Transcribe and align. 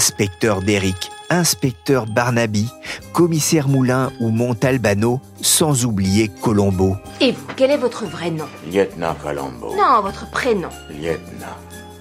Inspecteur 0.00 0.62
Derrick, 0.62 1.10
inspecteur 1.28 2.06
Barnaby, 2.06 2.70
commissaire 3.12 3.68
Moulin 3.68 4.10
ou 4.18 4.30
Montalbano, 4.30 5.20
sans 5.42 5.84
oublier 5.84 6.28
Colombo. 6.40 6.96
Et 7.20 7.32
vous, 7.32 7.46
quel 7.54 7.70
est 7.70 7.76
votre 7.76 8.06
vrai 8.06 8.30
nom? 8.30 8.46
Lieutenant 8.72 9.14
Colombo. 9.22 9.76
Non, 9.76 10.00
votre 10.00 10.30
prénom. 10.30 10.70
Lieutenant. 10.88 11.54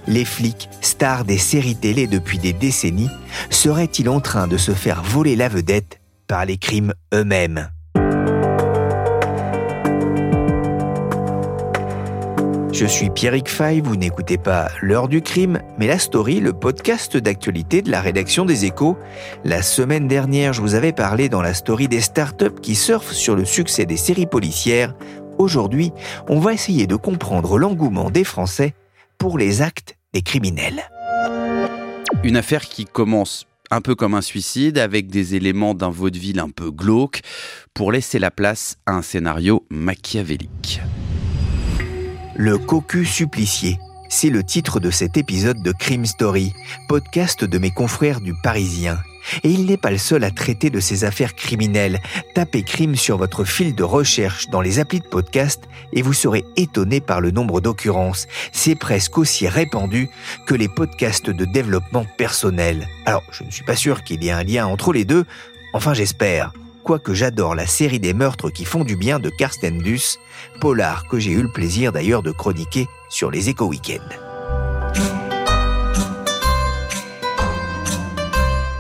Les 0.08 0.24
flics, 0.24 0.70
stars 0.80 1.26
des 1.26 1.38
séries 1.38 1.76
télé 1.76 2.08
depuis 2.08 2.40
des 2.40 2.54
décennies, 2.54 3.12
seraient-ils 3.50 4.08
en 4.08 4.22
train 4.22 4.48
de 4.48 4.56
se 4.56 4.72
faire 4.72 5.04
voler 5.04 5.36
la 5.36 5.50
vedette 5.50 6.00
par 6.26 6.46
les 6.46 6.58
crimes 6.58 6.94
eux-mêmes? 7.14 7.70
Je 12.72 12.86
suis 12.86 13.10
Pierrick 13.10 13.50
Fay, 13.50 13.82
vous 13.82 13.96
n'écoutez 13.96 14.38
pas 14.38 14.70
L'heure 14.82 15.08
du 15.08 15.22
crime, 15.22 15.60
mais 15.78 15.88
La 15.88 15.98
Story, 15.98 16.40
le 16.40 16.54
podcast 16.54 17.18
d'actualité 17.18 17.82
de 17.82 17.90
la 17.90 18.00
rédaction 18.00 18.46
des 18.46 18.66
échos. 18.66 18.96
La 19.44 19.62
semaine 19.62 20.08
dernière, 20.08 20.54
je 20.54 20.62
vous 20.62 20.76
avais 20.76 20.94
parlé 20.94 21.30
dans 21.30 21.42
La 21.42 21.54
Story 21.54 21.88
des 21.88 22.00
startups 22.00 22.62
qui 22.62 22.76
surfent 22.76 23.12
sur 23.12 23.36
le 23.36 23.44
succès 23.44 23.86
des 23.86 23.98
séries 23.98 24.28
policières. 24.28 24.94
Aujourd'hui, 25.40 25.92
on 26.28 26.40
va 26.40 26.54
essayer 26.54 26.86
de 26.86 26.96
comprendre 26.96 27.58
l'engouement 27.58 28.12
des 28.12 28.24
Français 28.24 28.76
pour 29.18 29.38
les 29.38 29.62
actes 29.62 29.98
des 30.14 30.22
criminels. 30.22 30.90
Une 32.24 32.38
affaire 32.38 32.66
qui 32.66 32.86
commence 32.86 33.48
un 33.72 33.82
peu 33.82 33.96
comme 33.96 34.14
un 34.14 34.22
suicide, 34.22 34.78
avec 34.78 35.08
des 35.08 35.36
éléments 35.36 35.74
d'un 35.74 35.90
vaudeville 35.90 36.40
un 36.40 36.50
peu 36.50 36.72
glauque, 36.72 37.22
pour 37.74 37.92
laisser 37.92 38.20
la 38.20 38.32
place 38.32 38.78
à 38.86 38.94
un 38.94 39.02
scénario 39.02 39.66
machiavélique. 39.70 40.82
Le 42.42 42.58
cocu 42.58 43.04
supplicié, 43.04 43.80
c'est 44.08 44.30
le 44.30 44.46
titre 44.46 44.80
de 44.80 44.92
cet 44.92 45.18
épisode 45.18 45.62
de 45.62 45.74
Crime 45.74 46.06
Story, 46.06 46.54
podcast 46.88 47.44
de 47.44 47.58
mes 47.58 47.72
confrères 47.72 48.22
du 48.22 48.34
Parisien. 48.34 48.98
Et 49.44 49.50
il 49.50 49.66
n'est 49.66 49.76
pas 49.76 49.92
le 49.92 49.98
seul 49.98 50.24
à 50.24 50.32
traiter 50.32 50.70
de 50.70 50.80
ces 50.80 51.04
affaires 51.04 51.36
criminelles. 51.36 52.00
Tapez 52.36 52.64
crime 52.64 52.96
sur 52.96 53.18
votre 53.18 53.44
fil 53.44 53.76
de 53.76 53.84
recherche 53.84 54.48
dans 54.48 54.62
les 54.62 54.80
applis 54.80 55.02
de 55.02 55.06
podcast 55.06 55.68
et 55.92 56.02
vous 56.02 56.14
serez 56.14 56.46
étonné 56.56 57.02
par 57.02 57.20
le 57.20 57.32
nombre 57.32 57.60
d'occurrences. 57.60 58.26
C'est 58.54 58.76
presque 58.76 59.18
aussi 59.18 59.46
répandu 59.50 60.08
que 60.48 60.56
les 60.56 60.70
podcasts 60.70 61.30
de 61.30 61.44
développement 61.44 62.06
personnel. 62.18 62.88
Alors, 63.06 63.24
je 63.34 63.44
ne 63.44 63.52
suis 63.52 63.66
pas 63.66 63.76
sûr 63.76 64.02
qu'il 64.02 64.24
y 64.24 64.30
ait 64.30 64.32
un 64.32 64.44
lien 64.44 64.66
entre 64.66 64.94
les 64.94 65.04
deux, 65.04 65.26
enfin 65.74 65.94
j'espère. 65.94 66.54
Quoique 66.90 67.14
j'adore 67.14 67.54
la 67.54 67.68
série 67.68 68.00
des 68.00 68.16
meurtres 68.16 68.50
qui 68.50 68.66
font 68.66 68.84
du 68.84 68.96
bien 68.96 69.20
de 69.20 69.30
Karsten 69.30 69.78
Duss, 69.78 70.18
polar 70.60 71.08
que 71.08 71.20
j'ai 71.20 71.30
eu 71.30 71.44
le 71.44 71.52
plaisir 71.52 71.92
d'ailleurs 71.92 72.24
de 72.24 72.32
chroniquer 72.32 72.88
sur 73.10 73.30
les 73.30 73.48
éco 73.48 73.68
week 73.68 74.02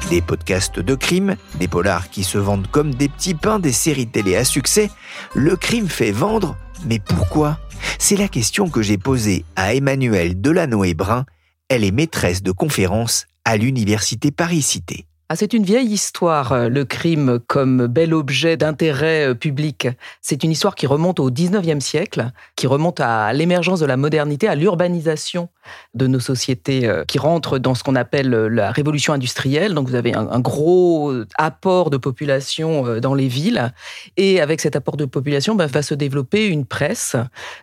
Des 0.09 0.23
podcasts 0.23 0.79
de 0.79 0.95
crime, 0.95 1.35
des 1.59 1.67
polars 1.67 2.09
qui 2.09 2.23
se 2.23 2.39
vendent 2.39 2.65
comme 2.71 2.95
des 2.95 3.09
petits 3.09 3.35
pains 3.35 3.59
des 3.59 3.71
séries 3.71 4.07
télé 4.07 4.35
à 4.35 4.43
succès, 4.43 4.89
le 5.35 5.55
crime 5.55 5.87
fait 5.87 6.11
vendre, 6.11 6.57
mais 6.87 6.97
pourquoi? 6.97 7.59
C'est 7.99 8.17
la 8.17 8.27
question 8.27 8.71
que 8.71 8.81
j'ai 8.81 8.97
posée 8.97 9.45
à 9.55 9.75
Emmanuelle 9.75 10.41
Delanoë-Brun, 10.41 11.25
elle 11.67 11.83
est 11.83 11.91
maîtresse 11.91 12.41
de 12.41 12.51
conférences 12.51 13.27
à 13.45 13.55
l'Université 13.55 14.31
Paris-Cité. 14.31 15.05
Ah, 15.31 15.35
c'est 15.35 15.53
une 15.53 15.63
vieille 15.63 15.91
histoire, 15.91 16.53
euh, 16.53 16.69
le 16.69 16.85
crime 16.85 17.37
comme 17.45 17.85
bel 17.85 18.15
objet 18.15 18.57
d'intérêt 18.57 19.27
euh, 19.27 19.35
public. 19.35 19.87
C'est 20.23 20.43
une 20.43 20.49
histoire 20.49 20.73
qui 20.73 20.87
remonte 20.87 21.19
au 21.19 21.29
19e 21.29 21.81
siècle, 21.81 22.31
qui 22.55 22.65
remonte 22.65 22.99
à 22.99 23.31
l'émergence 23.31 23.79
de 23.79 23.85
la 23.85 23.95
modernité, 23.95 24.47
à 24.47 24.55
l'urbanisation 24.55 25.49
de 25.93 26.07
nos 26.07 26.19
sociétés, 26.19 26.87
euh, 26.87 27.03
qui 27.05 27.19
rentre 27.19 27.59
dans 27.59 27.75
ce 27.75 27.83
qu'on 27.83 27.95
appelle 27.95 28.31
la 28.31 28.71
révolution 28.71 29.13
industrielle. 29.13 29.75
Donc 29.75 29.87
vous 29.87 29.93
avez 29.93 30.15
un, 30.15 30.39
gros 30.39 31.13
apport 31.37 31.91
de 31.91 31.97
population 31.97 32.99
dans 32.99 33.13
les 33.13 33.27
villes. 33.27 33.71
Et 34.17 34.41
avec 34.41 34.59
cet 34.61 34.75
apport 34.75 34.97
de 34.97 35.05
population, 35.05 35.53
ben, 35.53 35.67
va 35.67 35.83
se 35.83 35.93
développer 35.93 36.47
une 36.47 36.65
presse. 36.65 37.15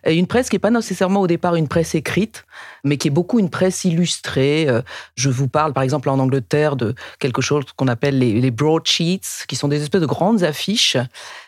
Une 0.05 0.27
presse 0.27 0.47
qui 0.47 0.55
n'est 0.55 0.59
pas 0.59 0.71
nécessairement 0.71 1.19
au 1.19 1.27
départ 1.27 1.55
une 1.55 1.67
presse 1.67 1.95
écrite, 1.95 2.45
mais 2.85 2.95
qui 2.95 3.09
est 3.09 3.11
beaucoup 3.11 3.39
une 3.39 3.49
presse 3.49 3.83
illustrée. 3.83 4.67
Je 5.15 5.29
vous 5.29 5.49
parle 5.49 5.73
par 5.73 5.83
exemple 5.83 6.07
en 6.09 6.19
Angleterre 6.19 6.77
de 6.77 6.95
quelque 7.19 7.41
chose 7.41 7.56
qu'on 7.75 7.87
appelle 7.87 8.19
les, 8.19 8.51
broadsheets, 8.51 9.45
qui 9.47 9.55
sont 9.55 9.67
des 9.67 9.81
espèces 9.81 10.01
de 10.01 10.07
grandes 10.07 10.43
affiches 10.43 10.97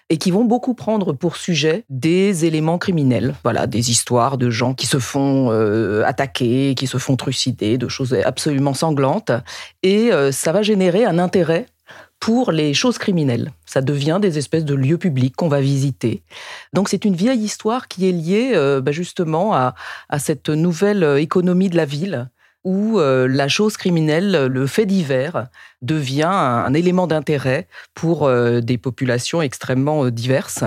et 0.10 0.18
qui 0.18 0.32
vont 0.32 0.46
beaucoup 0.46 0.74
prendre 0.74 1.14
pour 1.14 1.38
sujet 1.38 1.86
des 1.90 2.46
éléments 2.46 2.78
criminels, 2.78 3.36
voilà, 3.44 3.68
des 3.68 3.92
histoires 3.92 4.38
de 4.38 4.50
gens 4.50 4.74
qui 4.74 4.88
se 4.88 4.98
font 4.98 5.52
euh, 5.52 6.04
attaquer, 6.06 6.74
qui 6.76 6.88
se 6.88 6.98
font 6.98 7.16
trucider, 7.16 7.78
de 7.78 7.88
choses 7.88 8.14
absolument 8.26 8.74
sanglantes, 8.74 9.32
et 9.84 10.12
euh, 10.12 10.32
ça 10.32 10.52
va 10.52 10.62
générer 10.62 11.06
un 11.06 11.20
intérêt 11.20 11.68
pour 12.20 12.52
les 12.52 12.74
choses 12.74 12.98
criminelles. 12.98 13.54
Ça 13.66 13.82
devient 13.82 14.20
des 14.22 14.38
espèces 14.38 14.66
de 14.66 14.76
lieux 14.76 14.98
publics 14.98 15.36
qu'on 15.36 15.48
va 15.48 15.62
visiter. 15.62 16.22
Donc 16.74 16.90
c'est 16.90 17.06
une 17.06 17.16
vieille 17.16 17.42
histoire 17.42 17.88
qui 17.88 18.10
est 18.10 18.12
liée 18.12 18.52
euh, 18.56 18.82
bah, 18.82 18.92
justement 18.92 19.54
à, 19.54 19.74
cette 20.18 20.50
nouvelle 20.50 21.04
économie 21.20 21.70
de 21.70 21.78
la 21.78 21.86
ville 21.86 22.30
où 22.64 23.00
la 23.00 23.48
chose 23.48 23.78
criminelle, 23.78 24.48
le 24.48 24.68
fait 24.68 24.86
divers, 24.86 25.48
devient 25.82 26.24
un, 26.24 26.74
élément 26.74 27.08
d'intérêt 27.08 27.68
pour 27.94 28.28
euh, 28.28 28.60
des 28.60 28.78
populations 28.78 29.42
extrêmement 29.42 30.06
euh, 30.06 30.12
diverses. 30.12 30.64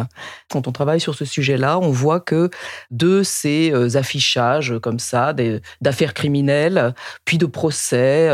Quand 0.51 0.67
on 0.69 0.73
travaille 0.73 1.01
sur 1.01 1.15
ce 1.15 1.25
sujet-là, 1.25 1.79
on 1.79 1.91
voit 1.91 2.21
que 2.21 2.51
de 2.91 3.23
ces 3.23 3.73
euh, 3.73 3.97
affichages 3.97 4.75
comme 4.83 4.99
ça, 4.99 5.35
d'affaires 5.81 6.15
criminelles, 6.15 6.95
puis 7.25 7.39
de 7.39 7.47
procès, 7.47 8.31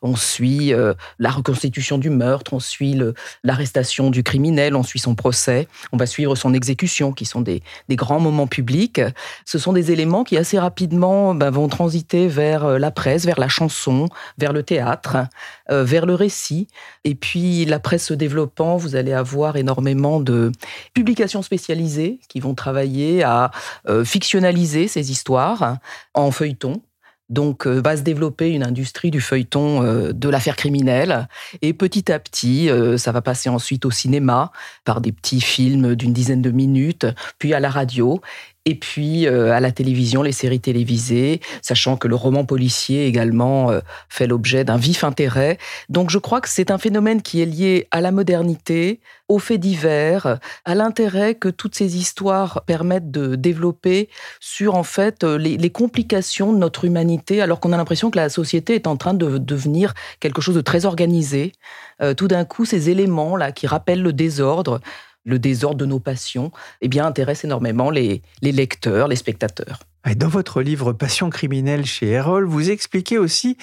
on 0.00 0.16
suit 0.16 0.72
la 1.18 1.30
reconstitution 1.30 1.98
du 1.98 2.10
meurtre, 2.10 2.52
on 2.52 2.60
suit 2.60 2.98
l'arrestation 3.44 4.10
du 4.10 4.22
criminel, 4.22 4.76
on 4.76 4.82
suit 4.82 4.98
son 4.98 5.14
procès, 5.14 5.68
on 5.92 5.96
va 5.96 6.06
suivre 6.06 6.34
son 6.34 6.54
exécution, 6.54 7.12
qui 7.12 7.24
sont 7.24 7.40
des, 7.40 7.62
grands 7.90 8.20
moments 8.20 8.46
publics. 8.46 9.00
Ce 9.44 9.58
sont 9.58 9.72
des 9.72 9.92
éléments 9.92 10.24
qui 10.24 10.36
assez 10.36 10.58
rapidement 10.58 11.34
ben, 11.34 11.50
vont 11.50 11.68
transiter 11.68 12.28
vers 12.28 12.78
la 12.78 12.90
vers 13.06 13.38
la 13.38 13.48
chanson, 13.48 14.08
vers 14.38 14.52
le 14.52 14.62
théâtre, 14.62 15.18
vers 15.68 16.06
le 16.06 16.14
récit. 16.14 16.68
Et 17.04 17.14
puis, 17.14 17.64
la 17.64 17.78
presse 17.78 18.06
se 18.06 18.14
développant, 18.14 18.76
vous 18.76 18.96
allez 18.96 19.12
avoir 19.12 19.56
énormément 19.56 20.20
de 20.20 20.52
publications 20.94 21.42
spécialisées 21.42 22.20
qui 22.28 22.40
vont 22.40 22.54
travailler 22.54 23.22
à 23.22 23.50
euh, 23.88 24.04
fictionnaliser 24.04 24.88
ces 24.88 25.10
histoires 25.10 25.78
en 26.14 26.30
feuilleton. 26.30 26.82
Donc, 27.28 27.66
euh, 27.66 27.80
va 27.80 27.96
se 27.96 28.02
développer 28.02 28.50
une 28.50 28.62
industrie 28.62 29.10
du 29.10 29.20
feuilleton 29.20 29.82
euh, 29.82 30.12
de 30.12 30.28
l'affaire 30.28 30.56
criminelle. 30.56 31.28
Et 31.62 31.72
petit 31.72 32.12
à 32.12 32.18
petit, 32.18 32.68
ça 32.96 33.12
va 33.12 33.22
passer 33.22 33.48
ensuite 33.48 33.84
au 33.84 33.90
cinéma 33.90 34.52
par 34.84 35.00
des 35.00 35.12
petits 35.12 35.40
films 35.40 35.94
d'une 35.94 36.12
dizaine 36.12 36.42
de 36.42 36.50
minutes, 36.50 37.06
puis 37.38 37.54
à 37.54 37.60
la 37.60 37.70
radio 37.70 38.20
et 38.64 38.76
puis 38.76 39.26
euh, 39.26 39.52
à 39.52 39.60
la 39.60 39.72
télévision, 39.72 40.22
les 40.22 40.32
séries 40.32 40.60
télévisées, 40.60 41.40
sachant 41.62 41.96
que 41.96 42.06
le 42.06 42.14
roman 42.14 42.44
policier 42.44 43.06
également 43.06 43.70
euh, 43.70 43.80
fait 44.08 44.26
l'objet 44.26 44.64
d'un 44.64 44.76
vif 44.76 45.02
intérêt. 45.02 45.58
Donc 45.88 46.10
je 46.10 46.18
crois 46.18 46.40
que 46.40 46.48
c'est 46.48 46.70
un 46.70 46.78
phénomène 46.78 47.22
qui 47.22 47.42
est 47.42 47.46
lié 47.46 47.88
à 47.90 48.00
la 48.00 48.12
modernité, 48.12 49.00
aux 49.28 49.40
faits 49.40 49.60
divers, 49.60 50.38
à 50.64 50.74
l'intérêt 50.74 51.34
que 51.34 51.48
toutes 51.48 51.74
ces 51.74 51.96
histoires 51.96 52.62
permettent 52.64 53.10
de 53.10 53.34
développer 53.34 54.08
sur 54.38 54.76
en 54.76 54.84
fait 54.84 55.24
euh, 55.24 55.38
les, 55.38 55.56
les 55.56 55.70
complications 55.70 56.52
de 56.52 56.58
notre 56.58 56.84
humanité, 56.84 57.42
alors 57.42 57.58
qu'on 57.58 57.72
a 57.72 57.76
l'impression 57.76 58.10
que 58.10 58.18
la 58.18 58.28
société 58.28 58.76
est 58.76 58.86
en 58.86 58.96
train 58.96 59.14
de 59.14 59.38
devenir 59.38 59.92
quelque 60.20 60.40
chose 60.40 60.54
de 60.54 60.60
très 60.60 60.84
organisé. 60.84 61.52
tout 62.16 62.28
d'un 62.28 62.44
coup, 62.44 62.64
ces 62.64 62.90
éléments 62.90 63.36
là 63.36 63.52
qui 63.52 63.66
rappellent 63.66 64.02
le 64.02 64.12
désordre 64.12 64.80
le 65.24 65.38
désordre 65.38 65.78
de 65.78 65.86
nos 65.86 66.00
passions, 66.00 66.50
eh 66.80 66.88
bien, 66.88 67.06
intéresse 67.06 67.44
énormément 67.44 67.90
les, 67.90 68.22
lecteurs, 68.42 69.08
les 69.08 69.16
spectateurs. 69.16 69.80
Et 70.08 70.16
dans 70.16 70.28
votre 70.28 70.62
livre 70.62 70.92
Passion 70.92 71.30
criminelle 71.30 71.86
chez 71.86 72.08
Erol, 72.08 72.44
vous 72.44 72.70
expliquez 72.70 73.18
aussi 73.18 73.56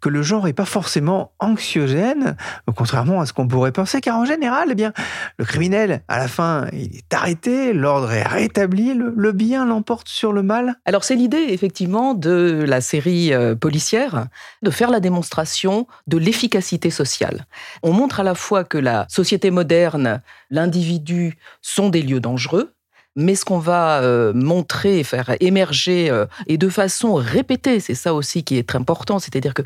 que 0.00 0.08
le 0.08 0.22
genre 0.22 0.46
n'est 0.46 0.54
pas 0.54 0.64
forcément 0.64 1.32
anxiogène, 1.38 2.36
contrairement 2.74 3.20
à 3.20 3.26
ce 3.26 3.34
qu'on 3.34 3.46
pourrait 3.46 3.72
penser, 3.72 4.00
car 4.00 4.16
en 4.16 4.24
général, 4.24 4.68
eh 4.70 4.74
bien, 4.74 4.92
le 5.36 5.44
criminel, 5.44 6.02
à 6.08 6.18
la 6.18 6.28
fin, 6.28 6.66
il 6.72 6.96
est 6.96 7.14
arrêté, 7.14 7.74
l'ordre 7.74 8.10
est 8.10 8.26
rétabli, 8.26 8.94
le, 8.94 9.32
bien 9.32 9.66
l'emporte 9.66 10.08
sur 10.08 10.32
le 10.32 10.42
mal. 10.42 10.76
Alors 10.84 11.04
c'est 11.04 11.14
l'idée 11.14 11.46
effectivement 11.50 12.14
de 12.14 12.64
la 12.66 12.80
série 12.80 13.32
euh, 13.32 13.54
policière 13.54 14.26
de 14.62 14.70
faire 14.70 14.90
la 14.90 15.00
démonstration 15.00 15.86
de 16.06 16.18
l'efficacité 16.18 16.90
sociale. 16.90 17.46
On 17.82 17.92
montre 17.92 18.20
à 18.20 18.22
la 18.22 18.34
fois 18.34 18.64
que 18.64 18.78
la 18.78 19.06
société 19.08 19.50
moderne, 19.50 20.22
l'individu 20.50 21.38
sont 21.60 21.88
des 21.88 22.02
lieux 22.02 22.20
dangereux, 22.20 22.74
mais 23.16 23.34
ce 23.34 23.44
qu'on 23.44 23.58
va 23.58 24.00
euh, 24.02 24.32
montrer 24.32 25.04
faire 25.04 25.36
émerger 25.40 26.10
euh, 26.10 26.26
et 26.46 26.58
de 26.58 26.68
façon 26.68 27.14
répétée, 27.14 27.80
c'est 27.80 27.94
ça 27.94 28.14
aussi 28.14 28.44
qui 28.44 28.56
est 28.56 28.68
très 28.68 28.78
important, 28.78 29.18
c'est-à-dire 29.18 29.54
que 29.54 29.62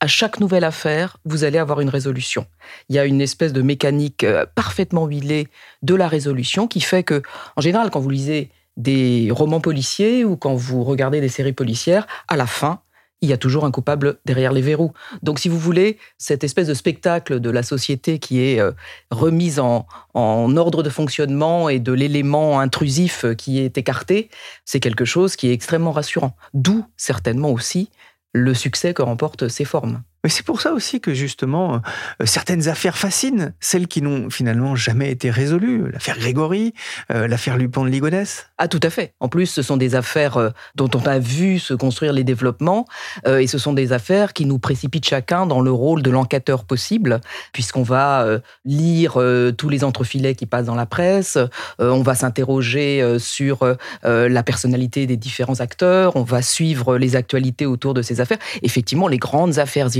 à 0.00 0.06
chaque 0.06 0.40
nouvelle 0.40 0.64
affaire, 0.64 1.16
vous 1.24 1.44
allez 1.44 1.58
avoir 1.58 1.80
une 1.80 1.88
résolution. 1.88 2.46
Il 2.88 2.96
y 2.96 2.98
a 2.98 3.04
une 3.04 3.20
espèce 3.20 3.52
de 3.52 3.62
mécanique 3.62 4.24
euh, 4.24 4.44
parfaitement 4.54 5.06
huilée 5.06 5.48
de 5.82 5.94
la 5.94 6.08
résolution 6.08 6.66
qui 6.66 6.80
fait 6.80 7.02
que, 7.02 7.22
en 7.56 7.60
général, 7.60 7.90
quand 7.90 8.00
vous 8.00 8.10
lisez 8.10 8.50
des 8.76 9.30
romans 9.30 9.60
policiers 9.60 10.24
ou 10.24 10.36
quand 10.36 10.54
vous 10.54 10.84
regardez 10.84 11.20
des 11.20 11.30
séries 11.30 11.54
policières, 11.54 12.06
à 12.28 12.36
la 12.36 12.46
fin, 12.46 12.80
il 13.22 13.28
y 13.28 13.32
a 13.32 13.38
toujours 13.38 13.64
un 13.64 13.70
coupable 13.70 14.18
derrière 14.24 14.52
les 14.52 14.60
verrous. 14.60 14.92
Donc, 15.22 15.38
si 15.38 15.48
vous 15.48 15.58
voulez, 15.58 15.98
cette 16.18 16.44
espèce 16.44 16.68
de 16.68 16.74
spectacle 16.74 17.40
de 17.40 17.50
la 17.50 17.62
société 17.62 18.18
qui 18.18 18.40
est 18.40 18.60
euh, 18.60 18.72
remise 19.10 19.58
en, 19.58 19.86
en 20.14 20.56
ordre 20.56 20.82
de 20.82 20.90
fonctionnement 20.90 21.68
et 21.68 21.78
de 21.78 21.92
l'élément 21.92 22.60
intrusif 22.60 23.24
qui 23.36 23.60
est 23.60 23.78
écarté, 23.78 24.28
c'est 24.64 24.80
quelque 24.80 25.04
chose 25.04 25.36
qui 25.36 25.48
est 25.48 25.52
extrêmement 25.52 25.92
rassurant. 25.92 26.36
D'où 26.54 26.84
certainement 26.96 27.50
aussi 27.50 27.90
le 28.32 28.52
succès 28.52 28.92
que 28.92 29.02
remportent 29.02 29.48
ces 29.48 29.64
formes. 29.64 30.02
Mais 30.26 30.30
c'est 30.30 30.44
pour 30.44 30.60
ça 30.60 30.72
aussi 30.72 31.00
que 31.00 31.14
justement, 31.14 31.76
euh, 32.20 32.26
certaines 32.26 32.66
affaires 32.66 32.98
fascinent, 32.98 33.52
celles 33.60 33.86
qui 33.86 34.02
n'ont 34.02 34.28
finalement 34.28 34.74
jamais 34.74 35.12
été 35.12 35.30
résolues. 35.30 35.88
L'affaire 35.92 36.18
Grégory, 36.18 36.74
euh, 37.12 37.28
l'affaire 37.28 37.56
Lupin 37.56 37.84
de 37.84 37.90
Ligonnès. 37.90 38.48
Ah, 38.58 38.66
tout 38.66 38.80
à 38.82 38.90
fait. 38.90 39.14
En 39.20 39.28
plus, 39.28 39.46
ce 39.46 39.62
sont 39.62 39.76
des 39.76 39.94
affaires 39.94 40.36
euh, 40.36 40.50
dont 40.74 40.90
on 40.96 41.06
a 41.06 41.20
vu 41.20 41.60
se 41.60 41.74
construire 41.74 42.12
les 42.12 42.24
développements, 42.24 42.86
et 43.24 43.46
ce 43.46 43.58
sont 43.58 43.72
des 43.72 43.92
affaires 43.92 44.32
qui 44.32 44.46
nous 44.46 44.58
précipitent 44.58 45.06
chacun 45.06 45.46
dans 45.46 45.60
le 45.60 45.70
rôle 45.70 46.02
de 46.02 46.10
l'enquêteur 46.10 46.64
possible, 46.64 47.20
puisqu'on 47.52 47.84
va 47.84 48.26
lire 48.64 49.20
tous 49.56 49.68
les 49.68 49.84
entrefilets 49.84 50.34
qui 50.34 50.46
passent 50.46 50.66
dans 50.66 50.74
la 50.74 50.86
presse, 50.86 51.38
on 51.78 52.02
va 52.02 52.14
s'interroger 52.14 53.18
sur 53.18 53.76
la 54.02 54.42
personnalité 54.42 55.06
des 55.06 55.16
différents 55.16 55.60
acteurs, 55.60 56.16
on 56.16 56.22
va 56.22 56.42
suivre 56.42 56.98
les 56.98 57.16
actualités 57.16 57.66
autour 57.66 57.94
de 57.94 58.02
ces 58.02 58.20
affaires. 58.20 58.38
Effectivement, 58.62 59.08
les 59.08 59.18
grandes 59.18 59.58
affaires 59.58 59.96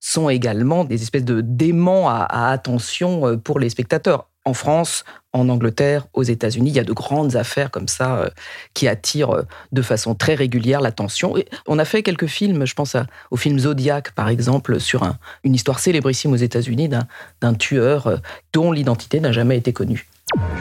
sont 0.00 0.28
également 0.28 0.84
des 0.84 1.02
espèces 1.02 1.24
de 1.24 1.40
démons 1.40 2.08
à, 2.08 2.26
attention 2.50 3.26
euh, 3.26 3.36
pour 3.36 3.58
les 3.58 3.68
spectateurs. 3.70 4.28
En 4.44 4.54
France, 4.54 5.04
en 5.32 5.48
Angleterre, 5.48 6.06
aux 6.14 6.24
États-Unis, 6.24 6.70
il 6.70 6.76
y 6.76 6.80
a 6.80 6.84
de 6.84 6.92
grandes 6.92 7.36
affaires 7.36 7.70
comme 7.70 7.86
ça 7.86 8.16
euh, 8.16 8.28
qui 8.74 8.88
attirent 8.88 9.30
euh, 9.30 9.42
de 9.70 9.82
façon 9.82 10.16
très 10.16 10.34
régulière 10.34 10.80
l'attention. 10.80 11.34
On 11.68 11.78
a 11.78 11.84
fait 11.84 12.02
quelques 12.02 12.26
films, 12.26 12.66
je 12.66 12.74
pense 12.74 12.96
au 13.30 13.36
film 13.36 13.56
Zodiac 13.60 14.10
par 14.16 14.28
exemple, 14.28 14.80
sur 14.80 15.04
un- 15.04 15.16
une 15.44 15.54
histoire 15.54 15.78
célébrissime 15.78 16.32
aux 16.32 16.36
États-Unis 16.36 16.88
d'un 17.40 17.54
tueur 17.54 18.20
dont 18.52 18.72
l'identité 18.72 19.20
n'a 19.20 19.30
jamais 19.30 19.56
été 19.56 19.72
connue. 19.72 20.08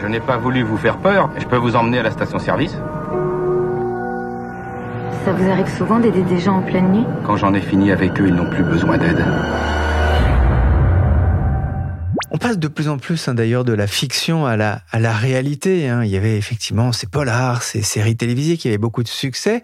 Je 0.01 0.05
n'ai 0.07 0.19
pas 0.19 0.37
voulu 0.37 0.63
vous 0.63 0.77
faire 0.77 0.97
peur. 0.97 1.29
Je 1.39 1.45
peux 1.45 1.57
vous 1.57 1.75
emmener 1.75 1.99
à 1.99 2.03
la 2.03 2.11
station-service 2.11 2.75
Ça 5.23 5.33
vous 5.33 5.49
arrive 5.49 5.67
souvent 5.77 5.99
d'aider 5.99 6.23
des 6.23 6.39
gens 6.39 6.57
en 6.57 6.61
pleine 6.61 6.91
nuit? 6.91 7.05
Quand 7.23 7.37
j'en 7.37 7.53
ai 7.53 7.61
fini 7.61 7.91
avec 7.91 8.19
eux, 8.19 8.27
ils 8.27 8.33
n'ont 8.33 8.49
plus 8.49 8.63
besoin 8.63 8.97
d'aide. 8.97 9.23
On 12.33 12.37
passe 12.37 12.57
de 12.57 12.69
plus 12.69 12.87
en 12.87 12.97
plus 12.97 13.27
hein, 13.27 13.33
d'ailleurs 13.33 13.65
de 13.65 13.73
la 13.73 13.87
fiction 13.87 14.45
à 14.45 14.55
la, 14.55 14.83
à 14.89 15.01
la 15.01 15.11
réalité. 15.11 15.89
hein. 15.89 16.05
Il 16.05 16.09
y 16.09 16.15
avait 16.15 16.37
effectivement 16.37 16.93
ces 16.93 17.05
polars, 17.05 17.61
ces 17.61 17.81
séries 17.81 18.15
télévisées 18.15 18.55
qui 18.55 18.69
avaient 18.69 18.77
beaucoup 18.77 19.03
de 19.03 19.09
succès. 19.09 19.61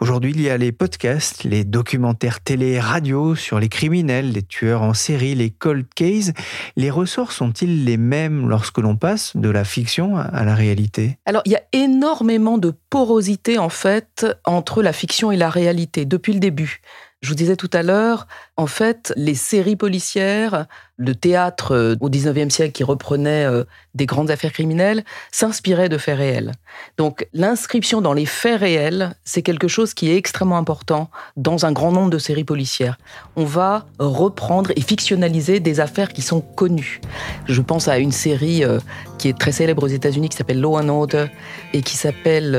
Aujourd'hui, 0.00 0.32
il 0.34 0.40
y 0.40 0.48
a 0.48 0.56
les 0.56 0.72
podcasts, 0.72 1.44
les 1.44 1.64
documentaires 1.64 2.40
télé 2.40 2.80
radio 2.80 3.34
sur 3.34 3.60
les 3.60 3.68
criminels, 3.68 4.32
les 4.32 4.42
tueurs 4.42 4.80
en 4.80 4.94
série, 4.94 5.34
les 5.34 5.50
cold 5.50 5.84
cases. 5.94 6.32
Les 6.76 6.90
ressorts 6.90 7.32
sont-ils 7.32 7.84
les 7.84 7.98
mêmes 7.98 8.48
lorsque 8.48 8.78
l'on 8.78 8.96
passe 8.96 9.36
de 9.36 9.50
la 9.50 9.64
fiction 9.64 10.16
à 10.16 10.42
la 10.42 10.54
réalité? 10.54 11.18
Alors, 11.26 11.42
il 11.44 11.52
y 11.52 11.56
a 11.56 11.62
énormément 11.74 12.56
de 12.56 12.72
porosité, 12.88 13.58
en 13.58 13.68
fait, 13.68 14.24
entre 14.46 14.82
la 14.82 14.94
fiction 14.94 15.32
et 15.32 15.36
la 15.36 15.50
réalité, 15.50 16.06
depuis 16.06 16.32
le 16.32 16.40
début. 16.40 16.80
Je 17.22 17.30
vous 17.30 17.34
disais 17.34 17.56
tout 17.56 17.70
à 17.72 17.82
l'heure, 17.82 18.26
en 18.56 18.66
fait, 18.66 19.12
les 19.16 19.34
séries 19.34 19.76
policières, 19.76 20.66
le 20.96 21.14
théâtre 21.14 21.72
euh, 21.72 21.94
au 22.00 22.08
19e 22.08 22.48
siècle 22.48 22.72
qui 22.72 22.84
reprenait 22.84 23.44
euh, 23.44 23.64
des 23.94 24.06
grandes 24.06 24.30
affaires 24.30 24.52
criminelles, 24.52 25.04
s'inspirait 25.30 25.90
de 25.90 25.98
faits 25.98 26.16
réels. 26.16 26.52
Donc, 26.96 27.28
l'inscription 27.34 28.00
dans 28.00 28.14
les 28.14 28.24
faits 28.24 28.60
réels, 28.60 29.14
c'est 29.24 29.42
quelque 29.42 29.68
chose 29.68 29.92
qui 29.92 30.10
est 30.10 30.16
extrêmement 30.16 30.56
important 30.56 31.10
dans 31.36 31.66
un 31.66 31.72
grand 31.72 31.92
nombre 31.92 32.08
de 32.08 32.18
séries 32.18 32.44
policières. 32.44 32.96
On 33.36 33.44
va 33.44 33.86
reprendre 33.98 34.70
et 34.74 34.80
fictionnaliser 34.80 35.60
des 35.60 35.80
affaires 35.80 36.08
qui 36.08 36.22
sont 36.22 36.40
connues. 36.40 37.02
Je 37.46 37.60
pense 37.60 37.88
à 37.88 37.98
une 37.98 38.12
série 38.12 38.64
euh, 38.64 38.78
qui 39.18 39.28
est 39.28 39.38
très 39.38 39.52
célèbre 39.52 39.82
aux 39.82 39.88
États-Unis 39.88 40.30
qui 40.30 40.36
s'appelle 40.36 40.60
Law 40.60 40.78
and 40.78 40.88
Order 40.88 41.26
et 41.74 41.82
qui 41.82 41.96
s'appelle 41.96 42.52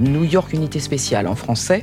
New 0.00 0.24
York 0.24 0.52
Unité 0.52 0.80
Spéciale 0.80 1.26
en 1.26 1.34
français, 1.34 1.82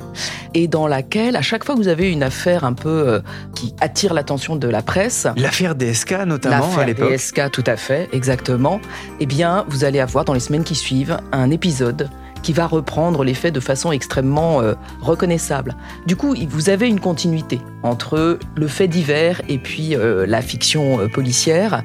et 0.54 0.68
dans 0.68 0.88
laquelle, 0.88 1.36
à 1.36 1.42
chaque 1.42 1.64
fois 1.64 1.76
que 1.76 1.80
vous 1.80 1.88
avez 1.88 2.12
une 2.12 2.24
affaire 2.24 2.64
un 2.64 2.74
peu 2.74 3.22
qui 3.54 3.74
attire 3.80 4.14
l'attention 4.14 4.56
de 4.56 4.68
la 4.68 4.82
presse, 4.82 5.28
L'affaire 5.38 5.76
DSK 5.76 6.26
notamment 6.26 6.56
à 6.56 6.60
l'affaire 6.60 6.86
l'époque. 6.86 7.14
DSK, 7.14 7.52
tout 7.52 7.64
à 7.66 7.78
fait, 7.78 8.10
exactement, 8.12 8.80
eh 9.20 9.26
bien, 9.26 9.66
vous 9.70 9.84
allez 9.84 10.00
avoir 10.00 10.26
dans 10.26 10.34
les 10.34 10.40
semaines 10.40 10.64
qui 10.64 10.76
suivent 10.76 11.18
un 11.32 11.52
épisode 11.52 12.10
qui 12.46 12.54
va 12.54 12.68
reprendre 12.68 13.24
les 13.24 13.34
faits 13.34 13.56
de 13.56 13.60
façon 13.60 13.92
extrêmement 13.92 14.62
euh, 14.62 14.76
reconnaissable. 15.02 15.76
Du 16.06 16.16
coup, 16.16 16.36
vous 16.48 16.70
avez 16.70 16.88
une 16.88 17.00
continuité 17.00 17.60
entre 17.82 18.38
le 18.56 18.68
fait 18.68 18.88
divers 18.88 19.42
et 19.50 19.58
puis 19.58 19.96
euh, 19.96 20.28
la 20.28 20.44
fiction 20.44 21.00
euh, 21.00 21.08
policière. 21.08 21.82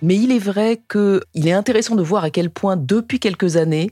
Mais 0.00 0.16
il 0.16 0.32
est 0.32 0.38
vrai 0.38 0.80
qu'il 0.90 1.46
est 1.46 1.52
intéressant 1.52 1.94
de 1.94 2.02
voir 2.02 2.24
à 2.24 2.30
quel 2.30 2.48
point, 2.48 2.78
depuis 2.78 3.20
quelques 3.20 3.58
années, 3.58 3.90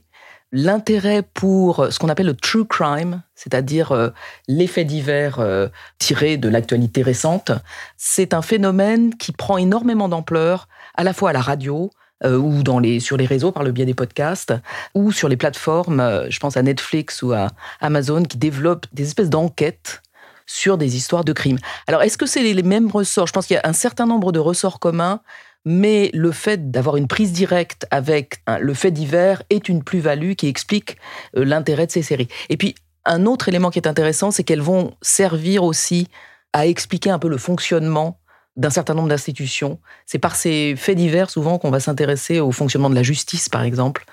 l'intérêt 0.57 1.23
pour 1.23 1.89
ce 1.91 1.99
qu'on 1.99 2.09
appelle 2.09 2.27
le 2.27 2.35
true 2.35 2.65
crime, 2.65 3.23
c'est-à-dire 3.35 3.93
euh, 3.93 4.09
les 4.49 4.67
faits 4.67 4.87
divers 4.87 5.39
euh, 5.39 5.69
tirés 5.99 6.39
de 6.39 6.49
l'actualité 6.49 7.03
récente, 7.03 7.53
c'est 7.99 8.33
un 8.33 8.41
phénomène 8.41 9.15
qui 9.15 9.33
prend 9.33 9.59
énormément 9.59 10.09
d'ampleur, 10.09 10.67
à 10.95 11.05
la 11.05 11.13
fois 11.13 11.31
à 11.31 11.33
la 11.35 11.43
radio, 11.43 11.91
euh, 12.25 12.39
ou 12.39 12.63
sur 13.01 13.19
les 13.19 13.27
réseaux 13.27 13.53
par 13.53 13.65
le 13.65 13.73
biais 13.73 13.85
des 13.85 13.93
podcasts, 13.93 14.55
ou 14.95 15.13
sur 15.13 15.29
les 15.29 15.37
plateformes, 15.37 16.01
euh, 16.01 16.27
je 16.31 16.41
pense 16.41 16.57
à 16.57 16.63
Netflix 16.63 17.21
ou 17.21 17.33
à 17.33 17.49
Amazon, 17.83 18.23
qui 18.23 18.39
développent 18.39 18.87
des 18.95 19.03
espèces 19.03 19.29
d'enquêtes 19.29 20.01
sur 20.47 20.79
des 20.79 20.97
histoires 20.97 21.25
de 21.25 21.35
crimes. 21.35 21.59
Alors, 21.87 22.03
est-ce 22.03 22.17
que 22.17 22.25
c'est 22.25 22.43
les 22.43 22.63
mêmes 22.63 22.91
ressorts? 22.91 23.27
Je 23.27 23.33
pense 23.33 23.47
qu'il 23.47 23.55
y 23.55 23.59
a 23.59 23.69
un 23.69 23.75
certain 23.75 24.07
nombre 24.07 24.33
de 24.33 24.39
ressorts 24.39 24.79
communs, 24.79 25.21
mais 25.67 26.11
le 26.15 26.31
fait 26.31 26.71
d'avoir 26.71 26.97
une 26.97 27.09
prise 27.09 27.33
directe 27.33 27.87
avec 27.91 28.41
le 28.61 28.73
fait 28.73 28.93
divers 28.93 29.43
est 29.51 29.69
une 29.69 29.83
plus-value 29.83 30.33
qui 30.33 30.47
explique 30.47 30.97
euh, 31.37 31.45
l'intérêt 31.45 31.87
de 31.87 31.91
ces 31.91 32.03
séries. 32.03 32.29
Et 32.49 32.57
puis, 32.57 32.77
un 33.05 33.27
autre 33.27 33.49
élément 33.49 33.71
qui 33.71 33.81
est 33.81 33.89
intéressant, 33.89 34.31
c'est 34.31 34.45
qu'elles 34.45 34.63
vont 34.63 34.95
servir 35.03 35.65
aussi 35.65 36.09
à 36.53 36.67
expliquer 36.67 37.11
un 37.11 37.19
peu 37.19 37.29
le 37.29 37.37
fonctionnement 37.37 38.21
d'un 38.57 38.71
certain 38.71 38.95
nombre 38.95 39.09
d'institutions. 39.09 39.79
C'est 40.07 40.19
par 40.19 40.37
ces 40.37 40.75
faits 40.77 40.97
divers 40.97 41.31
souvent 41.31 41.59
qu'on 41.59 41.71
va 41.71 41.81
s'intéresser 41.81 42.41
au 42.41 42.53
fonctionnement 42.53 42.89
de 42.89 42.95
la 42.95 43.03
justice, 43.03 43.49
par 43.49 43.63
exemple. 43.63 44.07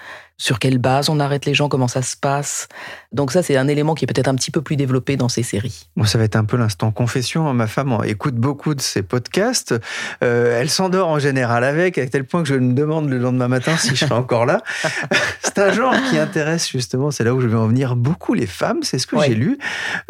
Sur 0.43 0.59
quelle 0.59 0.77
base 0.77 1.07
on 1.07 1.21
arrête 1.21 1.45
les 1.45 1.53
gens, 1.53 1.69
comment 1.69 1.87
ça 1.87 2.01
se 2.01 2.17
passe. 2.17 2.67
Donc 3.13 3.31
ça, 3.31 3.41
c'est 3.41 3.55
un 3.55 3.69
élément 3.69 3.95
qui 3.95 4.03
est 4.03 4.07
peut-être 4.07 4.27
un 4.27 4.35
petit 4.35 4.51
peu 4.51 4.61
plus 4.61 4.75
développé 4.75 5.15
dans 5.15 5.29
ces 5.29 5.41
séries. 5.41 5.87
Bon, 5.95 6.03
ça 6.03 6.17
va 6.17 6.25
être 6.25 6.35
un 6.35 6.43
peu 6.43 6.57
l'instant 6.57 6.91
confession. 6.91 7.53
Ma 7.53 7.65
femme 7.65 7.97
écoute 8.03 8.35
beaucoup 8.35 8.75
de 8.75 8.81
ces 8.81 9.03
podcasts. 9.03 9.73
Euh, 10.21 10.59
elle 10.59 10.69
s'endort 10.69 11.07
en 11.07 11.17
général 11.17 11.63
avec, 11.63 11.97
à 11.97 12.05
tel 12.07 12.25
point 12.25 12.43
que 12.43 12.49
je 12.49 12.55
me 12.55 12.73
demande 12.73 13.07
le 13.09 13.19
lendemain 13.19 13.47
matin 13.47 13.77
si 13.77 13.95
je 13.95 14.03
serai 14.03 14.15
encore 14.15 14.45
là. 14.45 14.61
c'est 15.41 15.59
un 15.59 15.71
genre 15.71 15.95
qui 16.09 16.17
intéresse 16.17 16.69
justement, 16.69 17.09
c'est 17.09 17.23
là 17.23 17.33
où 17.33 17.39
je 17.39 17.47
vais 17.47 17.55
en 17.55 17.67
venir, 17.67 17.95
beaucoup 17.95 18.33
les 18.33 18.45
femmes. 18.47 18.79
C'est 18.83 18.99
ce 18.99 19.07
que 19.07 19.15
Ouais. 19.15 19.27
j'ai 19.27 19.35
lu. 19.35 19.57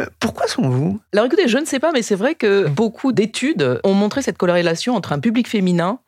Euh, 0.01 0.07
pourquoi 0.19 0.47
sont-vous? 0.47 0.99
Alors 1.13 1.27
écoutez, 1.27 1.47
je 1.47 1.59
ne 1.59 1.65
sais 1.65 1.79
pas, 1.79 1.91
mais 1.91 2.01
c'est 2.01 2.15
vrai 2.15 2.33
que 2.33 2.67
beaucoup 2.69 3.11
d'études 3.11 3.79
ont 3.83 3.93
montré 3.93 4.23
cette 4.23 4.39
corrélation 4.39 4.95
entre 4.95 5.11
un 5.13 5.19
public 5.19 5.47
féminin 5.47 5.99